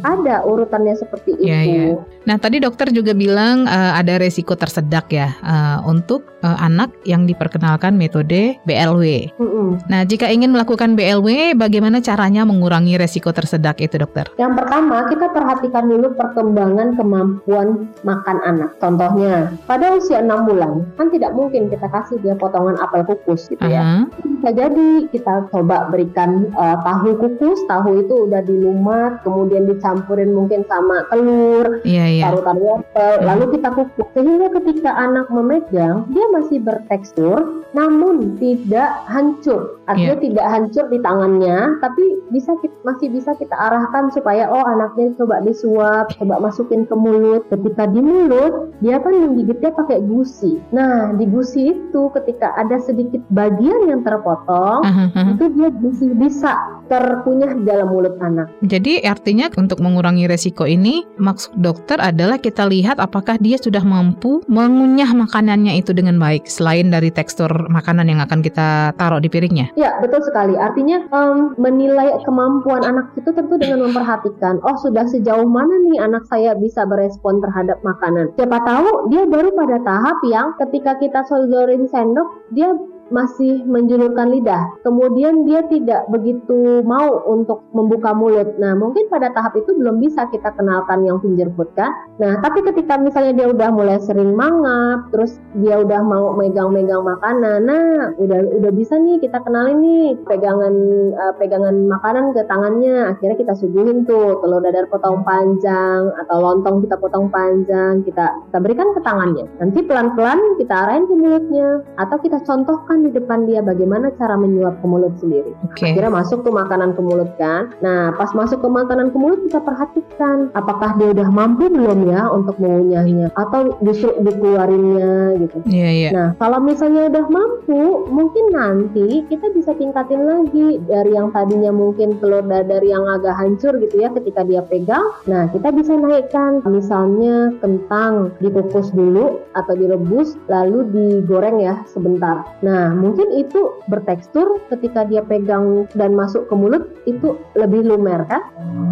[0.03, 1.47] ada urutannya seperti itu.
[1.47, 2.03] Yeah.
[2.23, 7.27] Nah, tadi dokter juga bilang uh, ada resiko tersedak ya uh, untuk uh, anak yang
[7.27, 9.31] diperkenalkan metode BLW.
[9.35, 9.67] Mm -hmm.
[9.91, 14.31] Nah, jika ingin melakukan BLW, bagaimana caranya mengurangi resiko tersedak itu, dokter?
[14.39, 18.71] Yang pertama, kita perhatikan dulu perkembangan kemampuan makan anak.
[18.79, 23.63] Contohnya, pada usia 6 bulan, kan tidak mungkin kita kasih dia potongan apel kukus gitu
[23.63, 23.75] uh -huh.
[23.75, 23.83] ya.
[24.23, 30.33] Bisa jadi kita coba berikan uh, tahu kukus, tahu itu udah dilumat, kemudian dicampur campurin
[30.33, 32.33] mungkin sama telur, yeah, yeah.
[32.33, 33.25] taruh-taruh wortel, mm.
[33.29, 39.77] lalu kita kukus sehingga ketika anak memegang dia masih bertekstur, namun tidak hancur.
[39.85, 40.25] Artinya yeah.
[40.25, 42.03] tidak hancur di tangannya, tapi
[42.33, 47.45] bisa kita, masih bisa kita arahkan supaya oh anaknya coba disuap, coba masukin ke mulut.
[47.53, 50.57] Ketika di mulut dia kan menggigitnya pakai gusi.
[50.73, 55.37] Nah di gusi itu ketika ada sedikit bagian yang terpotong, uh -huh.
[55.37, 56.53] itu dia masih bisa
[56.93, 58.53] terpunyah di dalam mulut anak.
[58.61, 64.45] Jadi artinya untuk mengurangi resiko ini maksud dokter adalah kita lihat apakah dia sudah mampu
[64.45, 69.73] mengunyah makanannya itu dengan baik selain dari tekstur makanan yang akan kita taruh di piringnya.
[69.73, 70.53] Ya betul sekali.
[70.53, 76.23] Artinya um, menilai kemampuan anak itu tentu dengan memperhatikan oh sudah sejauh mana nih anak
[76.29, 78.29] saya bisa berespon terhadap makanan.
[78.37, 82.69] Siapa tahu dia baru pada tahap yang ketika kita sodorin sendok dia
[83.13, 84.65] masih menjulurkan lidah.
[84.81, 88.57] Kemudian dia tidak begitu mau untuk membuka mulut.
[88.57, 91.93] Nah, mungkin pada tahap itu belum bisa kita kenalkan yang finger food kan.
[92.17, 97.69] Nah, tapi ketika misalnya dia udah mulai sering mangap, terus dia udah mau megang-megang makanan,
[97.69, 100.73] nah udah udah bisa nih kita kenalin nih pegangan
[101.13, 103.13] uh, pegangan makanan ke tangannya.
[103.13, 108.57] Akhirnya kita suguhin tuh telur dadar potong panjang atau lontong kita potong panjang, kita kita
[108.63, 109.45] berikan ke tangannya.
[109.61, 111.67] Nanti pelan-pelan kita arahin ke mulutnya
[111.99, 115.51] atau kita contohkan di depan dia bagaimana cara menyuap ke mulut sendiri.
[115.75, 115.91] Okay.
[115.91, 117.75] Akhirnya masuk tuh makanan ke mulut kan.
[117.83, 122.31] Nah pas masuk ke makanan ke mulut kita perhatikan apakah dia udah mampu belum ya
[122.31, 125.57] untuk mengunyahnya atau justru dikeluarinnya gitu.
[125.67, 126.03] Iya yeah, iya.
[126.03, 126.11] Yeah.
[126.13, 132.21] Nah kalau misalnya udah mampu mungkin nanti kita bisa tingkatin lagi dari yang tadinya mungkin
[132.21, 135.03] telur dadar yang agak hancur gitu ya ketika dia pegang.
[135.27, 142.45] Nah kita bisa naikkan misalnya kentang dikukus dulu atau direbus lalu digoreng ya sebentar.
[142.61, 148.41] Nah mungkin itu bertekstur ketika dia pegang dan masuk ke mulut itu lebih lumer kan?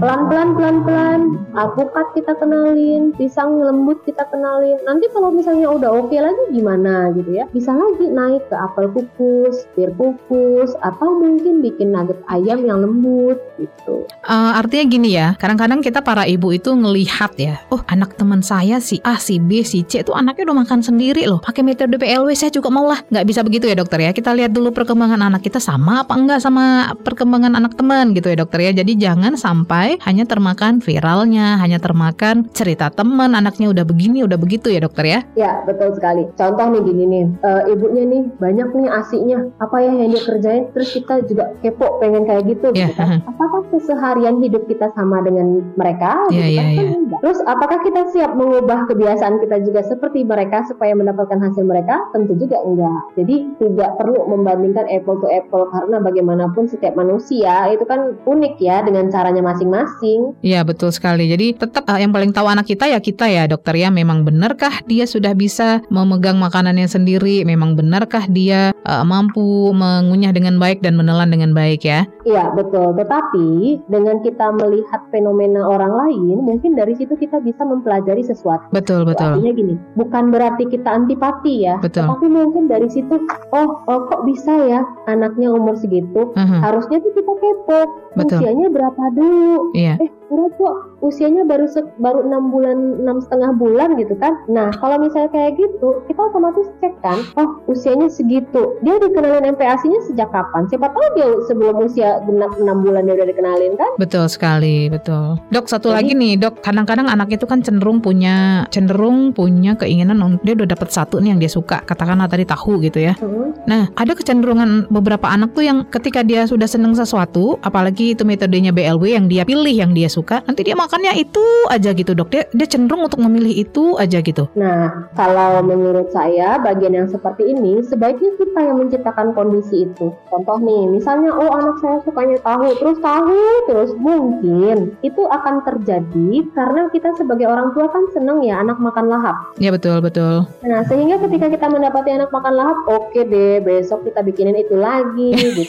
[0.02, 1.22] Pelan-pelan pelan-pelan
[1.54, 4.78] alpukat kita kenalin, pisang lembut kita kenalin.
[4.88, 7.46] Nanti kalau misalnya udah oke okay lagi gimana gitu ya?
[7.54, 13.38] Bisa lagi naik ke apel kukus, pir kukus atau mungkin bikin nugget ayam yang lembut
[13.62, 14.10] gitu.
[14.26, 18.82] Uh, artinya gini ya, kadang-kadang kita para ibu itu ngelihat ya, oh anak teman saya
[18.82, 21.42] si A, si B, si C itu anaknya udah makan sendiri loh.
[21.42, 23.02] Pakai metode PLW saya juga mau lah.
[23.10, 24.12] Nggak bisa begitu ya dokter ya.
[24.14, 28.38] Kita lihat dulu perkembangan anak kita sama apa enggak sama perkembangan anak teman gitu ya
[28.38, 28.72] dokter ya.
[28.72, 34.70] Jadi jangan sampai hanya termakan viralnya, hanya termakan cerita teman anaknya udah begini, udah begitu
[34.70, 35.20] ya dokter ya.
[35.34, 36.30] Ya betul sekali.
[36.38, 40.64] Contoh nih gini nih, uh, ibunya nih banyak nih asiknya apa ya yang dia kerjain,
[40.72, 42.72] terus kita juga kepo pengen kayak gitu.
[42.78, 42.94] Yeah.
[42.94, 43.20] Gitu kan?
[43.26, 46.30] Apakah keseharian hidup kita sama dengan mereka?
[46.30, 46.72] Yeah, gitu yeah, kan?
[46.78, 47.20] yeah.
[47.22, 51.98] Terus apakah kita siap mengubah kebiasaan kita juga seperti mereka supaya mendapatkan hasil mereka?
[52.12, 53.02] Tentu juga enggak.
[53.18, 53.36] Jadi
[53.74, 59.08] tidak perlu membandingkan apple to apple karena bagaimanapun setiap manusia itu kan unik ya dengan
[59.08, 60.36] caranya masing-masing.
[60.44, 61.32] Iya betul sekali.
[61.32, 63.88] Jadi tetap uh, yang paling tahu anak kita ya kita ya dokter ya.
[63.90, 67.48] Memang benarkah dia sudah bisa memegang makanannya sendiri?
[67.48, 72.06] Memang benarkah dia uh, mampu mengunyah dengan baik dan menelan dengan baik ya?
[72.28, 72.94] Iya betul.
[72.98, 73.48] Tetapi
[73.90, 78.70] dengan kita melihat fenomena orang lain, mungkin dari situ kita bisa mempelajari sesuatu.
[78.70, 79.38] Betul betul.
[79.38, 81.76] Artinya gini, bukan berarti kita antipati ya.
[81.82, 82.06] Betul.
[82.10, 83.16] Tapi mungkin dari situ,
[83.54, 86.60] oh oh kok bisa ya anaknya umur segitu uh-huh.
[86.62, 87.80] harusnya tuh kita kepo
[88.20, 88.38] Betul.
[88.40, 89.96] usianya berapa dulu iya.
[90.00, 91.68] eh kok usianya baru
[92.00, 94.34] baru enam bulan enam setengah bulan gitu kan.
[94.50, 98.78] Nah kalau misalnya kayak gitu kita otomatis cek kan oh usianya segitu.
[98.86, 100.66] Dia dikenalin MPASI-nya sejak kapan?
[100.70, 103.92] Siapa tahu dia sebelum usia genap enam bulan dia udah dikenalin kan?
[103.98, 105.42] Betul sekali betul.
[105.52, 106.62] Dok satu Jadi, lagi nih dok.
[106.62, 111.42] Kadang-kadang anak itu kan cenderung punya cenderung punya keinginan dia udah dapat satu nih yang
[111.42, 113.14] dia suka katakanlah tadi tahu gitu ya.
[113.18, 113.52] Uh-huh.
[113.66, 118.72] nah ada kecenderungan beberapa anak tuh yang ketika dia sudah seneng sesuatu apalagi itu metodenya
[118.72, 122.36] BLW yang dia pilih yang dia suka nanti dia makannya itu aja gitu dok.
[122.36, 124.52] Dia dia cenderung untuk memilih itu aja gitu.
[124.60, 130.12] Nah kalau menurut saya bagian yang seperti ini sebaiknya kita yang menciptakan kondisi itu.
[130.28, 133.40] Contoh nih misalnya oh anak saya sukanya tahu terus tahu
[133.72, 139.08] terus mungkin itu akan terjadi karena kita sebagai orang tua kan seneng ya anak makan
[139.08, 139.56] lahap.
[139.64, 140.44] Ya betul betul.
[140.68, 144.76] Nah sehingga ketika kita mendapati anak makan lahap oke okay deh besok kita bikinin itu
[144.76, 145.64] lagi gitu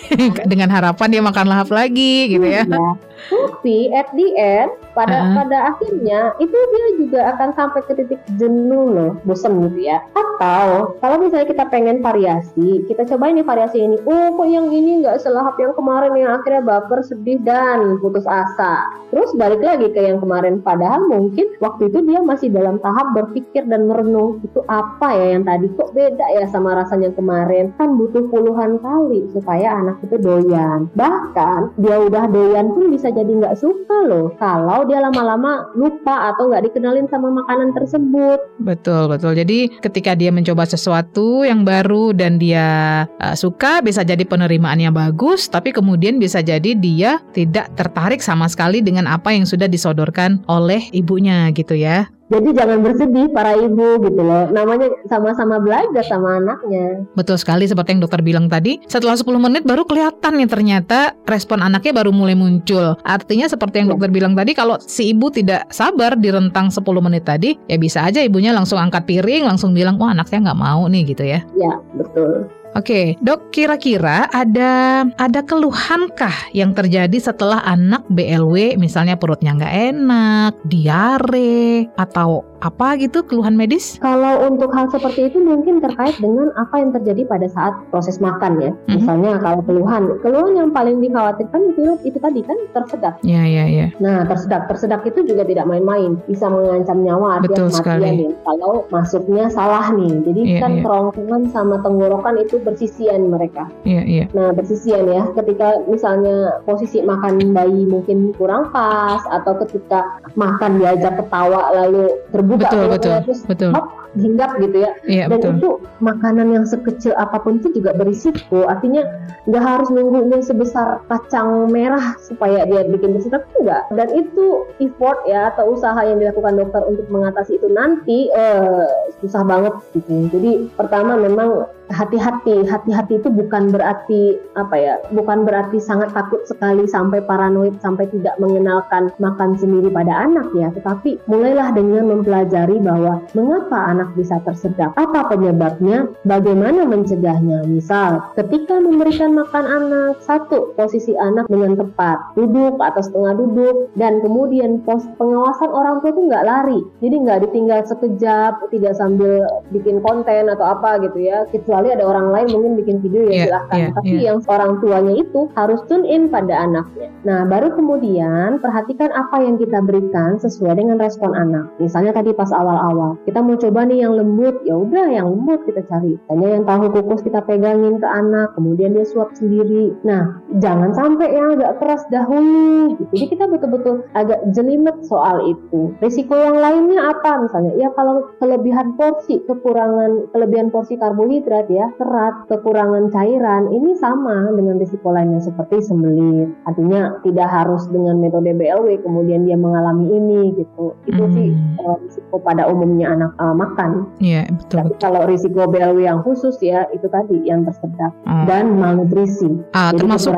[0.50, 2.90] dengan harapan dia makan lahap lagi gitu ya, ya.
[3.30, 5.36] tapi at the end pada uh -huh.
[5.44, 10.00] pada akhirnya itu dia juga akan sampai ke titik jenuh loh bosan gitu ya.
[10.16, 13.96] Atau kalau misalnya kita pengen variasi kita coba ini variasi ini.
[14.08, 18.88] Oh kok yang ini nggak selahap yang kemarin yang akhirnya baper sedih dan putus asa.
[19.12, 20.64] Terus balik lagi ke yang kemarin.
[20.64, 25.44] Padahal mungkin waktu itu dia masih dalam tahap berpikir dan merenung itu apa ya yang
[25.44, 25.68] tadi?
[25.76, 27.76] Kok beda ya sama rasanya kemarin?
[27.76, 30.88] Kan butuh puluhan kali supaya anak itu doyan.
[30.96, 34.32] Bahkan dia udah doyan pun bisa jadi nggak suka loh.
[34.40, 38.38] Kalau dia lama-lama lupa atau nggak dikenalin sama makanan tersebut.
[38.62, 39.34] Betul betul.
[39.34, 45.50] Jadi ketika dia mencoba sesuatu yang baru dan dia uh, suka, bisa jadi penerimaannya bagus,
[45.50, 50.86] tapi kemudian bisa jadi dia tidak tertarik sama sekali dengan apa yang sudah disodorkan oleh
[50.94, 52.06] ibunya gitu ya.
[52.32, 54.48] Jadi jangan bersedih para ibu gitu loh.
[54.48, 57.04] Namanya sama-sama belajar sama anaknya.
[57.12, 58.80] Betul sekali seperti yang dokter bilang tadi.
[58.88, 62.96] Setelah 10 menit baru kelihatan nih ternyata respon anaknya baru mulai muncul.
[63.04, 67.28] Artinya seperti yang dokter bilang tadi kalau si ibu tidak sabar di rentang 10 menit
[67.28, 71.02] tadi, ya bisa aja ibunya langsung angkat piring, langsung bilang, "Wah, anaknya nggak mau nih."
[71.04, 71.44] gitu ya.
[71.58, 72.48] Ya, betul.
[72.72, 80.52] Oke, dok, kira-kira ada ada keluhankah yang terjadi setelah anak BLW, misalnya perutnya nggak enak,
[80.64, 83.98] diare, atau apa gitu keluhan medis?
[83.98, 88.62] Kalau untuk hal seperti itu mungkin terkait dengan apa yang terjadi pada saat proses makan
[88.62, 88.70] ya.
[88.70, 88.94] Mm-hmm.
[89.02, 93.18] Misalnya kalau keluhan, keluhan yang paling dikhawatirkan itu itu tadi kan tersedak.
[93.26, 93.86] Iya iya iya.
[93.98, 98.30] Nah tersedak tersedak itu juga tidak main-main, bisa mengancam nyawa Betul sekali.
[98.30, 98.32] nih.
[98.46, 100.84] Kalau masuknya salah nih, jadi yeah, kan yeah.
[100.86, 103.68] kerongkongan sama tenggorokan itu bersisian mereka.
[103.84, 104.24] Iya iya.
[104.32, 111.20] Nah bersisian ya, ketika misalnya posisi makan bayi mungkin kurang pas atau ketika makan diajak
[111.20, 113.70] ketawa lalu terbuka buka betul, betul, terus betul.
[113.74, 114.90] Hop, hinggap gitu ya.
[115.08, 115.52] Iya, Dan betul.
[115.56, 115.70] itu
[116.04, 118.68] makanan yang sekecil apa pun itu juga berisiko.
[118.68, 119.02] Artinya
[119.48, 123.88] nggak harus nunggunya sebesar kacang merah supaya dia bikin bersedap enggak.
[123.92, 128.88] Dan itu effort ya atau usaha yang dilakukan dokter untuk mengatasi itu nanti eh,
[129.24, 130.28] susah banget gitu.
[130.32, 136.84] Jadi pertama memang hati-hati hati-hati itu bukan berarti apa ya bukan berarti sangat takut sekali
[136.84, 140.68] sampai paranoid sampai tidak mengenalkan makan sendiri pada anak ya.
[140.74, 147.64] Tetapi mulailah dengan mempelajari bahwa mengapa anak bisa tersedak apa penyebabnya bagaimana mencegahnya.
[147.64, 154.20] Misal ketika memberikan makan anak satu posisi anak dengan tepat duduk atau setengah duduk dan
[154.20, 156.80] kemudian pos pengawasan orang tua itu nggak lari.
[157.00, 161.46] Jadi nggak ditinggal sekejap tidak sambil bikin konten atau apa gitu ya.
[161.50, 164.22] Kecuali ada orang lain mungkin bikin video ya yeah, silahkan yeah, tapi yeah.
[164.32, 167.08] yang orang tuanya itu harus tune in pada anaknya.
[167.22, 171.70] Nah baru kemudian perhatikan apa yang kita berikan sesuai dengan respon anak.
[171.78, 174.62] Misalnya tadi pas awal-awal kita mau coba nih yang lembut.
[174.66, 176.18] Ya udah yang lembut kita cari.
[176.26, 179.94] Tanya yang tahu kukus kita pegangin ke anak kemudian dia suap sendiri.
[180.02, 183.12] Nah jangan sampai yang agak keras dahulu gitu.
[183.14, 185.94] jadi kita betul-betul agak jelimet soal itu.
[186.02, 187.72] Risiko yang lainnya apa misalnya?
[187.78, 194.78] Ya kalau kelebihan porsi kekurangan kelebihan porsi karbohidrat ya serat kekurangan cairan ini sama dengan
[194.80, 200.96] risiko lainnya seperti sembelit artinya tidak harus dengan metode BLW kemudian dia mengalami ini gitu
[201.08, 201.34] itu hmm.
[201.34, 201.48] sih
[201.82, 206.20] uh, risiko pada umumnya anak uh, makan iya yeah, betul tapi kalau risiko BLW yang
[206.22, 208.44] khusus ya itu tadi yang tersedak hmm.
[208.46, 210.32] dan malnutrisi ah, Jadi termasuk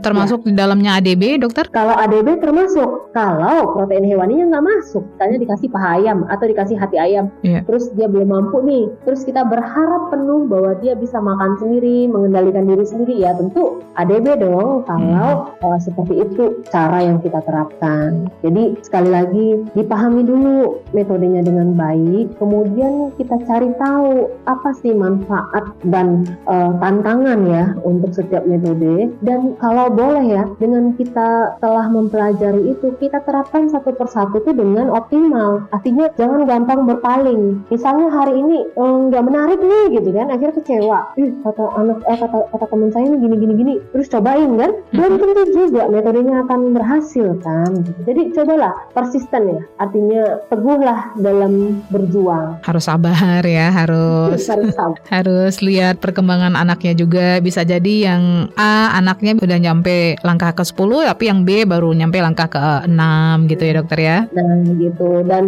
[0.00, 0.46] termasuk ya.
[0.48, 5.88] di dalamnya ADB dokter kalau ADB termasuk kalau protein hewaninya nggak masuk misalnya dikasih paha
[6.00, 7.62] ayam atau dikasih hati ayam yeah.
[7.64, 12.66] terus dia belum mampu nih terus kita berharap penuh bahwa dia bisa makan sendiri, mengendalikan
[12.66, 15.64] diri sendiri, ya tentu ADB dong kalau hmm.
[15.66, 18.30] uh, seperti itu cara yang kita terapkan.
[18.40, 25.74] Jadi sekali lagi dipahami dulu metodenya dengan baik, kemudian kita cari tahu apa sih manfaat
[25.86, 32.72] dan uh, tantangan ya untuk setiap metode dan kalau boleh ya dengan kita telah mempelajari
[32.72, 35.68] itu kita terapkan satu persatu itu dengan optimal.
[35.74, 37.66] Artinya jangan gampang berpaling.
[37.68, 40.79] Misalnya hari ini eh, nggak menarik nih gitu kan akhirnya kecewa
[41.16, 43.74] ih kata anak eh kata kata teman saya ini gini gini gini.
[43.92, 44.72] Terus cobain kan?
[44.92, 47.70] Belum tentu juga metodenya akan berhasil kan?
[48.04, 49.62] Jadi cobalah persisten ya.
[49.78, 52.62] Artinya teguhlah dalam berjuang.
[52.64, 54.40] Harus sabar ya harus.
[54.48, 54.74] Harus,
[55.14, 57.38] harus lihat perkembangan anaknya juga.
[57.40, 62.18] Bisa jadi yang A anaknya udah nyampe langkah ke 10 tapi yang B baru nyampe
[62.20, 64.18] langkah ke 6 gitu ya dokter ya?
[64.32, 65.22] Nah gitu.
[65.24, 65.44] Dan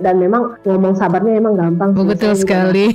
[0.00, 2.86] dan memang ngomong sabarnya emang gampang betul sekali.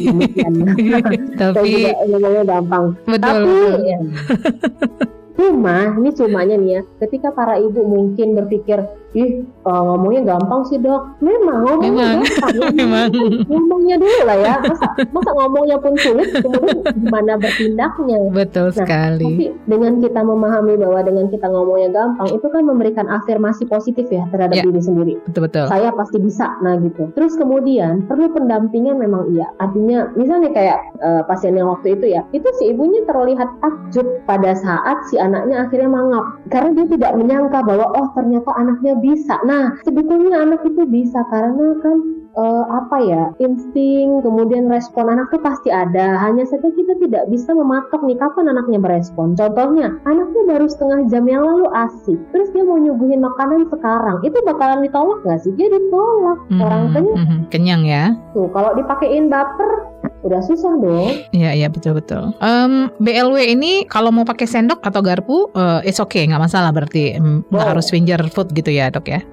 [1.41, 1.71] tapi
[2.07, 2.85] juga gampang.
[3.07, 3.21] Betul.
[3.21, 3.99] Tapi ya,
[5.39, 8.83] cuma ini cumanya nih ya, ketika para ibu mungkin berpikir
[9.17, 11.17] ih uh, ngomongnya gampang sih dok.
[11.23, 12.17] Memang ngomongnya memang.
[12.21, 12.55] gampang.
[12.55, 12.69] Ya.
[12.85, 13.07] memang.
[13.49, 14.53] ngomongnya dulu lah ya.
[14.61, 19.25] Masa masa ngomongnya pun sulit kemudian gimana bertindaknya betul nah, sekali.
[19.25, 24.25] tapi dengan kita memahami bahwa dengan kita ngomongnya gampang itu kan memberikan afirmasi positif ya
[24.29, 24.63] terhadap ya.
[24.65, 25.13] diri sendiri.
[25.25, 25.65] Betul betul.
[25.69, 27.09] Saya pasti bisa nah gitu.
[27.13, 29.47] Terus kemudian perlu pendampingan memang iya.
[29.57, 34.53] Artinya misalnya kayak uh, pasien yang waktu itu ya itu si ibunya terlihat takjub pada
[34.57, 36.25] saat si anaknya akhirnya mangap.
[36.51, 39.35] Karena dia tidak menyangka bahwa oh ternyata anaknya bisa.
[39.47, 41.97] Nah, sebetulnya anak itu bisa karena kan
[42.35, 47.55] uh, apa ya insting kemudian respon anak tuh pasti ada hanya saja kita tidak bisa
[47.55, 52.63] mematok nih kapan anaknya berespon contohnya anaknya baru setengah jam yang lalu asik terus dia
[52.65, 57.41] mau nyuguhin makanan sekarang itu bakalan ditolak nggak sih dia ditolak mm-hmm, orang kenyang mm-hmm.
[57.49, 58.03] kenyang ya
[58.35, 59.89] tuh kalau dipakein baper
[60.19, 61.15] udah susah dong.
[61.31, 62.35] Iya iya betul betul.
[62.43, 67.15] Um, BLW ini kalau mau pakai sendok atau garpu, uh, it's okay nggak masalah berarti
[67.19, 69.23] nggak harus finger food gitu ya dok ya?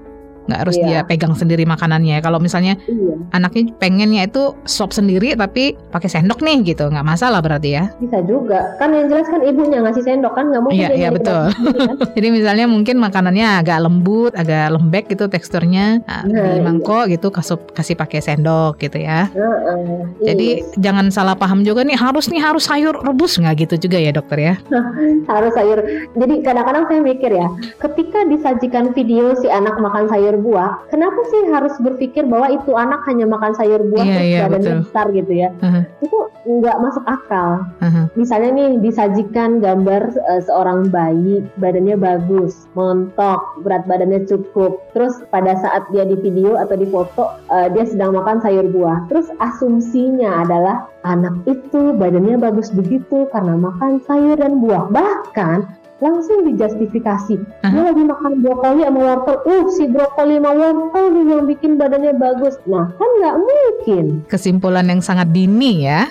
[0.47, 0.87] Nggak harus iya.
[0.87, 2.19] dia pegang sendiri makanannya.
[2.23, 3.15] Kalau misalnya iya.
[3.35, 7.91] anaknya pengennya itu sop sendiri tapi pakai sendok nih gitu, nggak masalah berarti ya?
[7.99, 10.79] Bisa juga, kan yang jelas kan ibunya ngasih sendok kan nggak mungkin.
[10.79, 11.51] Iya iya betul.
[11.51, 12.13] kan?
[12.17, 17.19] Jadi misalnya mungkin makanannya agak lembut, agak lembek gitu teksturnya nah, nah, di mangkok iya.
[17.19, 19.29] gitu kasih kasih pakai sendok gitu ya.
[19.35, 20.79] Uh, uh, Jadi yes.
[20.79, 24.39] jangan salah paham juga nih harus nih harus sayur rebus nggak gitu juga ya dokter
[24.39, 24.55] ya?
[25.33, 25.79] harus sayur.
[26.15, 27.47] Jadi kadang-kadang saya mikir ya,
[27.83, 33.03] ketika disajikan video si anak makan sayur buah, kenapa sih harus berpikir bahwa itu anak
[33.09, 34.83] hanya makan sayur buah yeah, terus yeah, badannya betul.
[34.87, 35.49] besar gitu ya?
[35.63, 35.83] Uh-huh.
[36.03, 37.51] Itu nggak masuk akal.
[37.83, 38.05] Uh-huh.
[38.15, 44.85] Misalnya nih disajikan gambar uh, seorang bayi, badannya bagus, montok, berat badannya cukup.
[44.95, 49.11] Terus pada saat dia di video atau di foto uh, dia sedang makan sayur buah.
[49.11, 54.91] Terus asumsinya adalah anak itu badannya bagus begitu karena makan sayur dan buah.
[54.91, 57.37] Bahkan langsung dijustifikasi.
[57.41, 57.73] Uh-huh.
[57.73, 62.13] Dia lagi makan brokoli sama wortel, uh si brokoli sama wortel nih yang bikin badannya
[62.17, 62.55] bagus.
[62.69, 64.05] Nah kan nggak mungkin.
[64.29, 66.09] Kesimpulan yang sangat dini ya.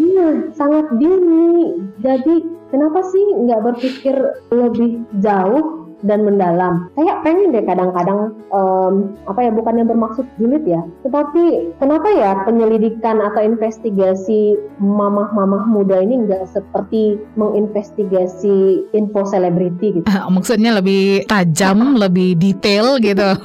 [0.00, 1.76] Iya, sangat dini.
[2.00, 2.34] Jadi
[2.72, 4.16] kenapa sih nggak berpikir
[4.50, 6.88] lebih jauh dan mendalam.
[6.96, 13.20] Saya pengen deh kadang-kadang um, apa ya bukannya bermaksud julid ya, tetapi kenapa ya penyelidikan
[13.20, 20.06] atau investigasi mamah-mamah muda ini nggak seperti menginvestigasi info selebriti gitu?
[20.08, 23.30] Uh, maksudnya lebih tajam, lebih detail gitu?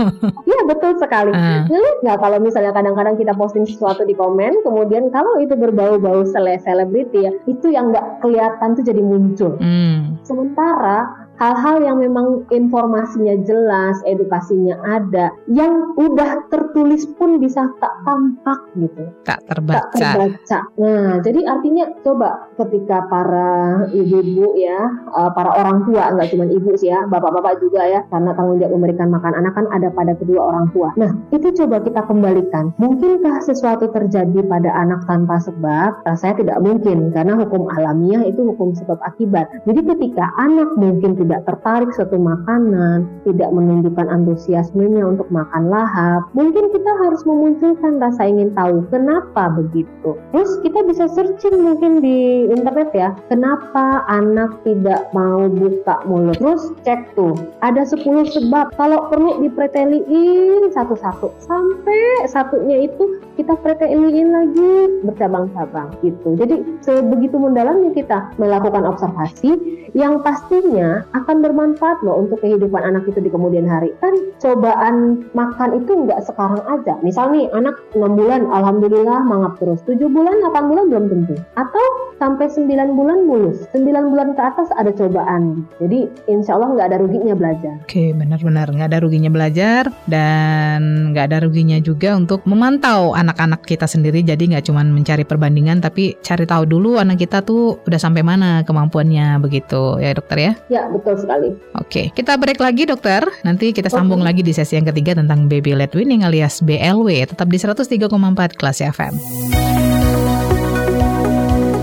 [0.46, 1.34] Iya betul sekali.
[1.34, 1.66] Uh.
[2.06, 7.32] nggak kalau misalnya kadang-kadang kita posting sesuatu di komen, kemudian kalau itu berbau-bau selebriti ya,
[7.50, 9.58] itu yang nggak kelihatan tuh jadi muncul.
[9.58, 10.22] Hmm.
[10.22, 18.60] Sementara hal-hal yang memang informasinya jelas, edukasinya ada, yang udah tertulis pun bisa tak tampak
[18.80, 19.04] gitu.
[19.28, 19.92] Tak terbaca.
[19.92, 20.60] Tak terbaca.
[20.80, 24.80] Nah, jadi artinya coba ketika para ibu-ibu ya,
[25.12, 28.74] eh, para orang tua, nggak cuma ibu sih ya, bapak-bapak juga ya, karena tanggung jawab
[28.80, 30.90] memberikan makan anak kan ada pada kedua orang tua.
[30.96, 32.72] Nah, itu coba kita kembalikan.
[32.80, 36.04] Mungkinkah sesuatu terjadi pada anak tanpa sebab?
[36.08, 39.48] Rasanya tidak mungkin, karena hukum alamiah itu hukum sebab akibat.
[39.68, 46.70] Jadi ketika anak mungkin tidak tertarik suatu makanan, tidak menunjukkan antusiasmenya untuk makan lahap, mungkin
[46.70, 50.14] kita harus memunculkan rasa ingin tahu kenapa begitu.
[50.30, 56.38] Terus kita bisa searching mungkin di internet ya, kenapa anak tidak mau buka mulut.
[56.38, 57.34] Terus cek tuh,
[57.66, 58.78] ada 10 sebab.
[58.78, 66.38] Kalau perlu dipreteliin satu-satu sampai satunya itu kita preteliin lagi bercabang-cabang gitu.
[66.38, 69.58] Jadi sebegitu mendalamnya kita melakukan observasi
[69.96, 73.96] yang pastinya akan ber bermanfaat loh untuk kehidupan anak itu di kemudian hari.
[74.04, 74.12] Kan
[74.44, 77.00] cobaan makan itu nggak sekarang aja.
[77.00, 79.80] Misal nih anak 6 bulan, alhamdulillah mangap terus.
[79.88, 81.36] 7 bulan, 8 bulan belum tentu.
[81.56, 81.86] Atau
[82.20, 83.64] sampai 9 bulan mulus.
[83.72, 85.64] 9 bulan ke atas ada cobaan.
[85.80, 87.80] Jadi insya Allah nggak ada ruginya belajar.
[87.88, 93.88] Oke, benar-benar nggak ada ruginya belajar dan nggak ada ruginya juga untuk memantau anak-anak kita
[93.88, 94.28] sendiri.
[94.28, 98.68] Jadi nggak cuma mencari perbandingan, tapi cari tahu dulu anak kita tuh udah sampai mana
[98.68, 100.52] kemampuannya begitu ya dokter ya?
[100.68, 101.50] Ya betul sekali sekali.
[101.78, 103.22] Oke, kita break lagi dokter.
[103.46, 104.28] Nanti kita sambung okay.
[104.34, 107.30] lagi di sesi yang ketiga tentang baby led weaning alias BLW.
[107.30, 109.14] Tetap di 103,4 kelas FM.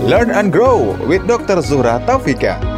[0.03, 1.63] Learn and grow with Dr.
[1.63, 2.72] Zuhra Taufika.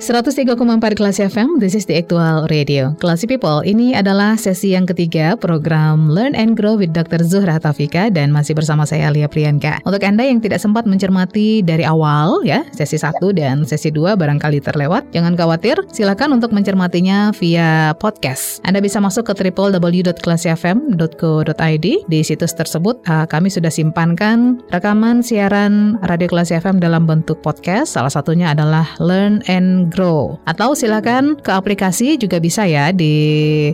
[0.00, 0.56] 103,4
[0.96, 2.96] kelas FM, this is the actual radio.
[3.04, 7.20] Classy People, ini adalah sesi yang ketiga program Learn and Grow with Dr.
[7.20, 9.76] Zuhra Tafika dan masih bersama saya Lia Priyanka.
[9.84, 14.64] Untuk Anda yang tidak sempat mencermati dari awal ya, sesi 1 dan sesi 2 barangkali
[14.64, 18.64] terlewat, jangan khawatir, silakan untuk mencermatinya via podcast.
[18.64, 21.86] Anda bisa masuk ke www.classyfm.co.id.
[22.08, 28.00] Di situs tersebut uh, kami sudah simpankan rekaman siaran Radio Kelas FM dalam bentuk podcast.
[28.00, 30.38] Salah satunya adalah Learn and Grow.
[30.46, 33.14] Atau silakan ke aplikasi juga bisa ya di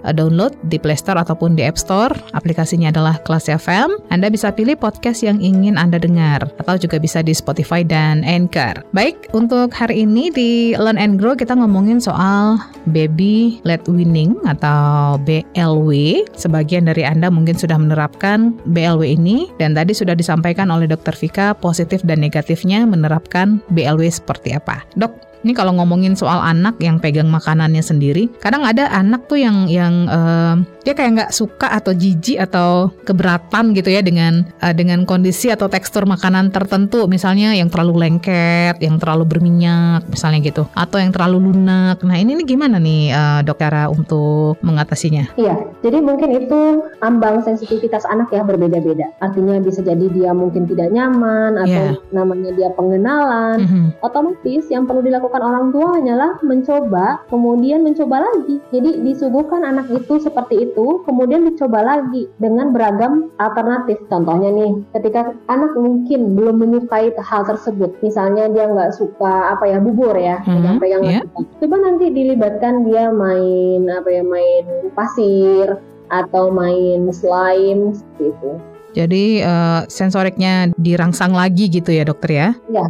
[0.01, 2.17] uh, download di Play Store ataupun di App Store.
[2.33, 4.09] Aplikasinya adalah Kelas FM.
[4.09, 8.83] Anda bisa pilih podcast yang ingin Anda dengar atau juga bisa di Spotify dan Anchor.
[8.97, 12.57] Baik, untuk hari ini di Learn and Grow kita ngomongin soal
[12.89, 16.23] baby led winning atau BLW.
[16.35, 21.13] Sebagian dari Anda mungkin sudah menerapkan BLW ini dan tadi sudah disampaikan oleh Dr.
[21.13, 24.87] Vika positif dan negatifnya menerapkan BLW seperti apa.
[24.95, 29.71] Dok, Ini kalau ngomongin soal anak yang pegang makanannya sendiri, kadang ada anak tuh yang
[29.71, 35.07] yang uh, dia kayak nggak suka atau jijik atau keberatan gitu ya dengan uh, dengan
[35.07, 40.99] kondisi atau tekstur makanan tertentu, misalnya yang terlalu lengket, yang terlalu berminyak, misalnya gitu, atau
[40.99, 42.03] yang terlalu lunak.
[42.03, 45.39] Nah ini, ini gimana nih uh, dok cara untuk mengatasinya?
[45.39, 45.55] Iya,
[45.87, 49.15] jadi mungkin itu ambang sensitivitas anak ya berbeda-beda.
[49.23, 52.11] Artinya bisa jadi dia mungkin tidak nyaman atau yeah.
[52.11, 53.63] namanya dia pengenalan.
[53.63, 53.87] Mm -hmm.
[54.03, 58.61] Otomatis yang perlu dilakukan orang tua hanyalah mencoba, kemudian mencoba lagi.
[58.71, 64.01] Jadi disuguhkan anak itu seperti itu, kemudian dicoba lagi dengan beragam alternatif.
[64.13, 69.79] Contohnya nih, ketika anak mungkin belum menyukai hal tersebut, misalnya dia nggak suka apa ya
[69.81, 70.77] bubur ya, mm -hmm.
[70.79, 71.25] pegang yeah.
[71.59, 75.81] coba nanti dilibatkan dia main apa ya main pasir
[76.11, 78.61] atau main slime gitu.
[78.97, 82.49] Jadi uh, sensoriknya dirangsang lagi gitu ya dokter ya?
[82.73, 82.87] Iya.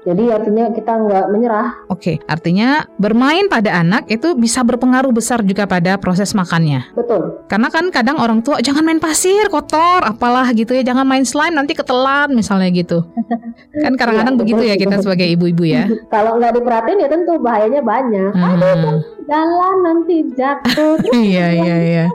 [0.00, 1.86] Jadi artinya kita nggak menyerah.
[1.92, 6.88] Oke, artinya bermain pada anak itu bisa berpengaruh besar juga pada proses makannya.
[6.96, 7.46] Betul.
[7.46, 11.52] Karena kan kadang orang tua jangan main pasir kotor, apalah gitu ya, jangan main slime
[11.52, 13.04] nanti ketelan misalnya gitu.
[13.84, 15.84] kan kadang-kadang ya, begitu ya kita sebagai ibu-ibu ya.
[16.14, 18.32] Kalau nggak diperhatiin ya tentu bahayanya banyak.
[18.32, 18.50] Hmm.
[18.56, 20.96] Aduh, jalan nanti jatuh.
[21.20, 22.06] Iya iya iya.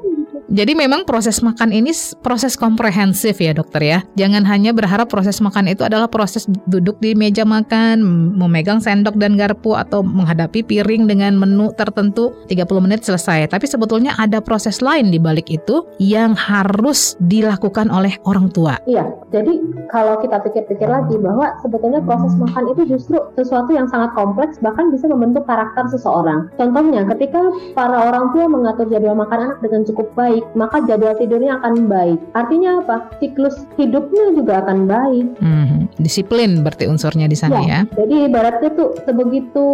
[0.56, 1.92] Jadi memang proses makan ini
[2.24, 4.00] proses komprehensif ya dokter ya.
[4.16, 8.00] Jangan hanya berharap proses makan itu adalah proses duduk di meja makan,
[8.40, 13.52] memegang sendok dan garpu atau menghadapi piring dengan menu tertentu 30 menit selesai.
[13.52, 18.80] Tapi sebetulnya ada proses lain di balik itu yang harus dilakukan oleh orang tua.
[18.88, 19.60] Iya, jadi
[19.92, 24.88] kalau kita pikir-pikir lagi bahwa sebetulnya proses makan itu justru sesuatu yang sangat kompleks bahkan
[24.88, 26.48] bisa membentuk karakter seseorang.
[26.56, 27.44] Contohnya ketika
[27.76, 31.90] para orang tua mengatur jadwal makan anak dengan cukup baik baik, maka jadwal tidurnya akan
[31.90, 32.20] baik.
[32.38, 32.96] Artinya apa?
[33.18, 35.28] Siklus hidupnya juga akan baik.
[35.42, 37.66] Hmm, disiplin berarti unsurnya di sana ya.
[37.66, 37.80] ya.
[38.06, 39.66] Jadi ibaratnya tuh sebegitu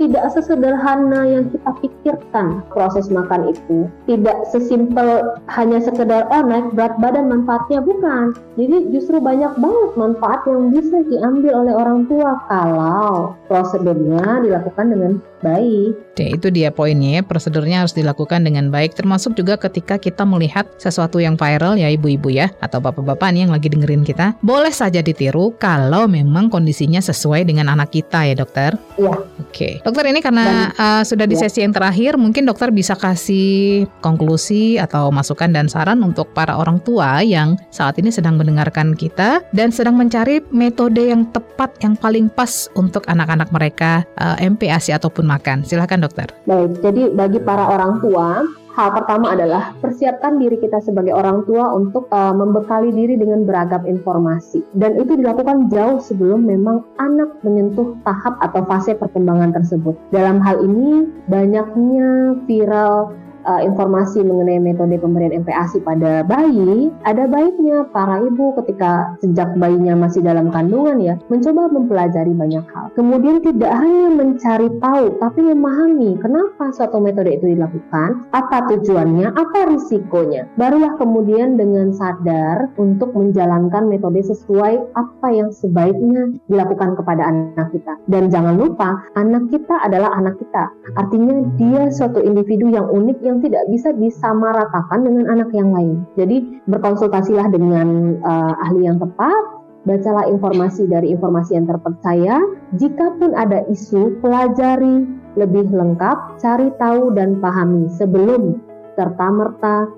[0.00, 3.88] tidak sesederhana yang kita pikirkan proses makan itu.
[4.08, 8.32] Tidak sesimpel hanya sekedar oh naik berat badan manfaatnya bukan.
[8.56, 15.12] Jadi justru banyak banget manfaat yang bisa diambil oleh orang tua kalau prosedurnya dilakukan dengan
[15.44, 15.92] baik.
[16.14, 17.22] Oke, itu dia poinnya ya.
[17.26, 22.28] Prosedurnya harus dilakukan dengan baik termasuk juga ketika kita melihat sesuatu yang viral ya ibu-ibu
[22.28, 27.48] ya atau bapak-bapak nih yang lagi dengerin kita, boleh saja ditiru kalau memang kondisinya sesuai
[27.48, 28.76] dengan anak kita ya dokter.
[29.00, 29.16] Iya.
[29.40, 31.48] Oke, dokter ini karena dan, uh, sudah di ya.
[31.48, 36.82] sesi yang terakhir, mungkin dokter bisa kasih konklusi atau masukan dan saran untuk para orang
[36.84, 42.28] tua yang saat ini sedang mendengarkan kita dan sedang mencari metode yang tepat yang paling
[42.28, 45.62] pas untuk anak-anak mereka uh, eh, MPASI ataupun makan.
[45.62, 46.28] Silahkan dokter.
[46.44, 48.42] Baik, jadi bagi para orang tua
[48.74, 53.86] Hal pertama adalah persiapkan diri kita sebagai orang tua untuk uh, membekali diri dengan beragam
[53.86, 54.66] informasi.
[54.74, 59.94] Dan itu dilakukan jauh sebelum memang anak menyentuh tahap atau fase perkembangan tersebut.
[60.10, 63.14] Dalam hal ini, banyaknya viral
[63.46, 69.94] uh, informasi mengenai metode pemberian MPASI pada bayi, ada baiknya para ibu ketika sejak bayinya
[69.94, 72.90] masih dalam kandungan ya, mencoba mempelajari banyak hal.
[72.96, 79.58] Kemudian tidak hanya mencari tahu, tapi memahami kenapa suatu metode itu dilakukan, apa tujuannya, apa
[79.70, 80.48] risikonya.
[80.56, 87.94] Barulah kemudian dengan sadar untuk menjalankan metode sesuai apa yang sebaiknya dilakukan kepada anak kita.
[88.08, 90.70] Dan jangan lupa, anak kita adalah anak kita.
[90.96, 96.06] Artinya dia suatu individu yang unik yang yang tidak bisa disamaratakan dengan anak yang lain.
[96.14, 99.42] Jadi berkonsultasilah dengan uh, ahli yang tepat,
[99.82, 102.38] bacalah informasi dari informasi yang terpercaya.
[102.78, 105.02] Jikapun ada isu, pelajari
[105.34, 108.62] lebih lengkap, cari tahu dan pahami sebelum
[108.94, 109.90] serta-merta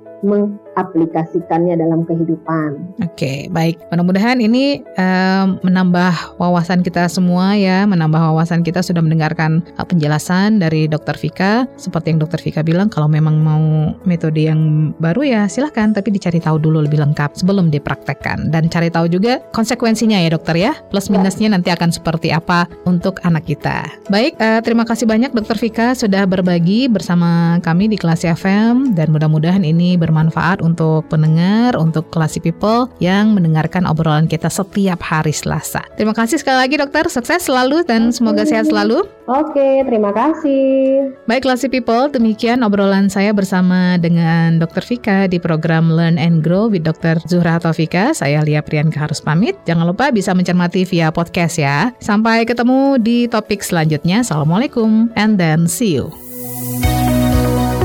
[0.77, 3.01] mengaplikasikannya dalam kehidupan.
[3.01, 3.81] Oke, okay, baik.
[3.89, 10.61] Mudah-mudahan ini um, menambah wawasan kita semua ya, menambah wawasan kita sudah mendengarkan uh, penjelasan
[10.61, 11.65] dari Dokter Vika.
[11.81, 16.37] Seperti yang Dokter Vika bilang, kalau memang mau metode yang baru ya silahkan, tapi dicari
[16.37, 21.09] tahu dulu lebih lengkap sebelum dipraktekkan dan cari tahu juga konsekuensinya ya dokter ya, plus
[21.09, 21.17] ya.
[21.17, 21.55] minusnya ya.
[21.57, 23.89] nanti akan seperti apa untuk anak kita.
[24.13, 29.09] Baik, uh, terima kasih banyak Dokter Vika sudah berbagi bersama kami di kelas FM dan
[29.09, 35.87] mudah-mudahan ini bermanfaat untuk pendengar, untuk classy people yang mendengarkan obrolan kita setiap hari Selasa.
[35.95, 39.07] Terima kasih sekali lagi dokter, sukses selalu dan semoga sehat selalu.
[39.31, 41.15] Oke, terima kasih.
[41.27, 44.83] Baik classy people, demikian obrolan saya bersama dengan Dr.
[44.87, 47.23] Vika di program Learn and Grow with Dr.
[47.27, 48.15] Zuhra Taufika.
[48.15, 49.55] Saya Lia Priyanka harus pamit.
[49.67, 51.91] Jangan lupa bisa mencermati via podcast ya.
[51.99, 54.23] Sampai ketemu di topik selanjutnya.
[54.23, 56.26] Assalamualaikum and then see you.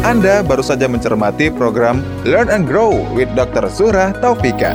[0.02, 3.70] Anda baru saja mencermati program Learn and Grow with Dr.
[3.70, 4.74] Surah Taufika.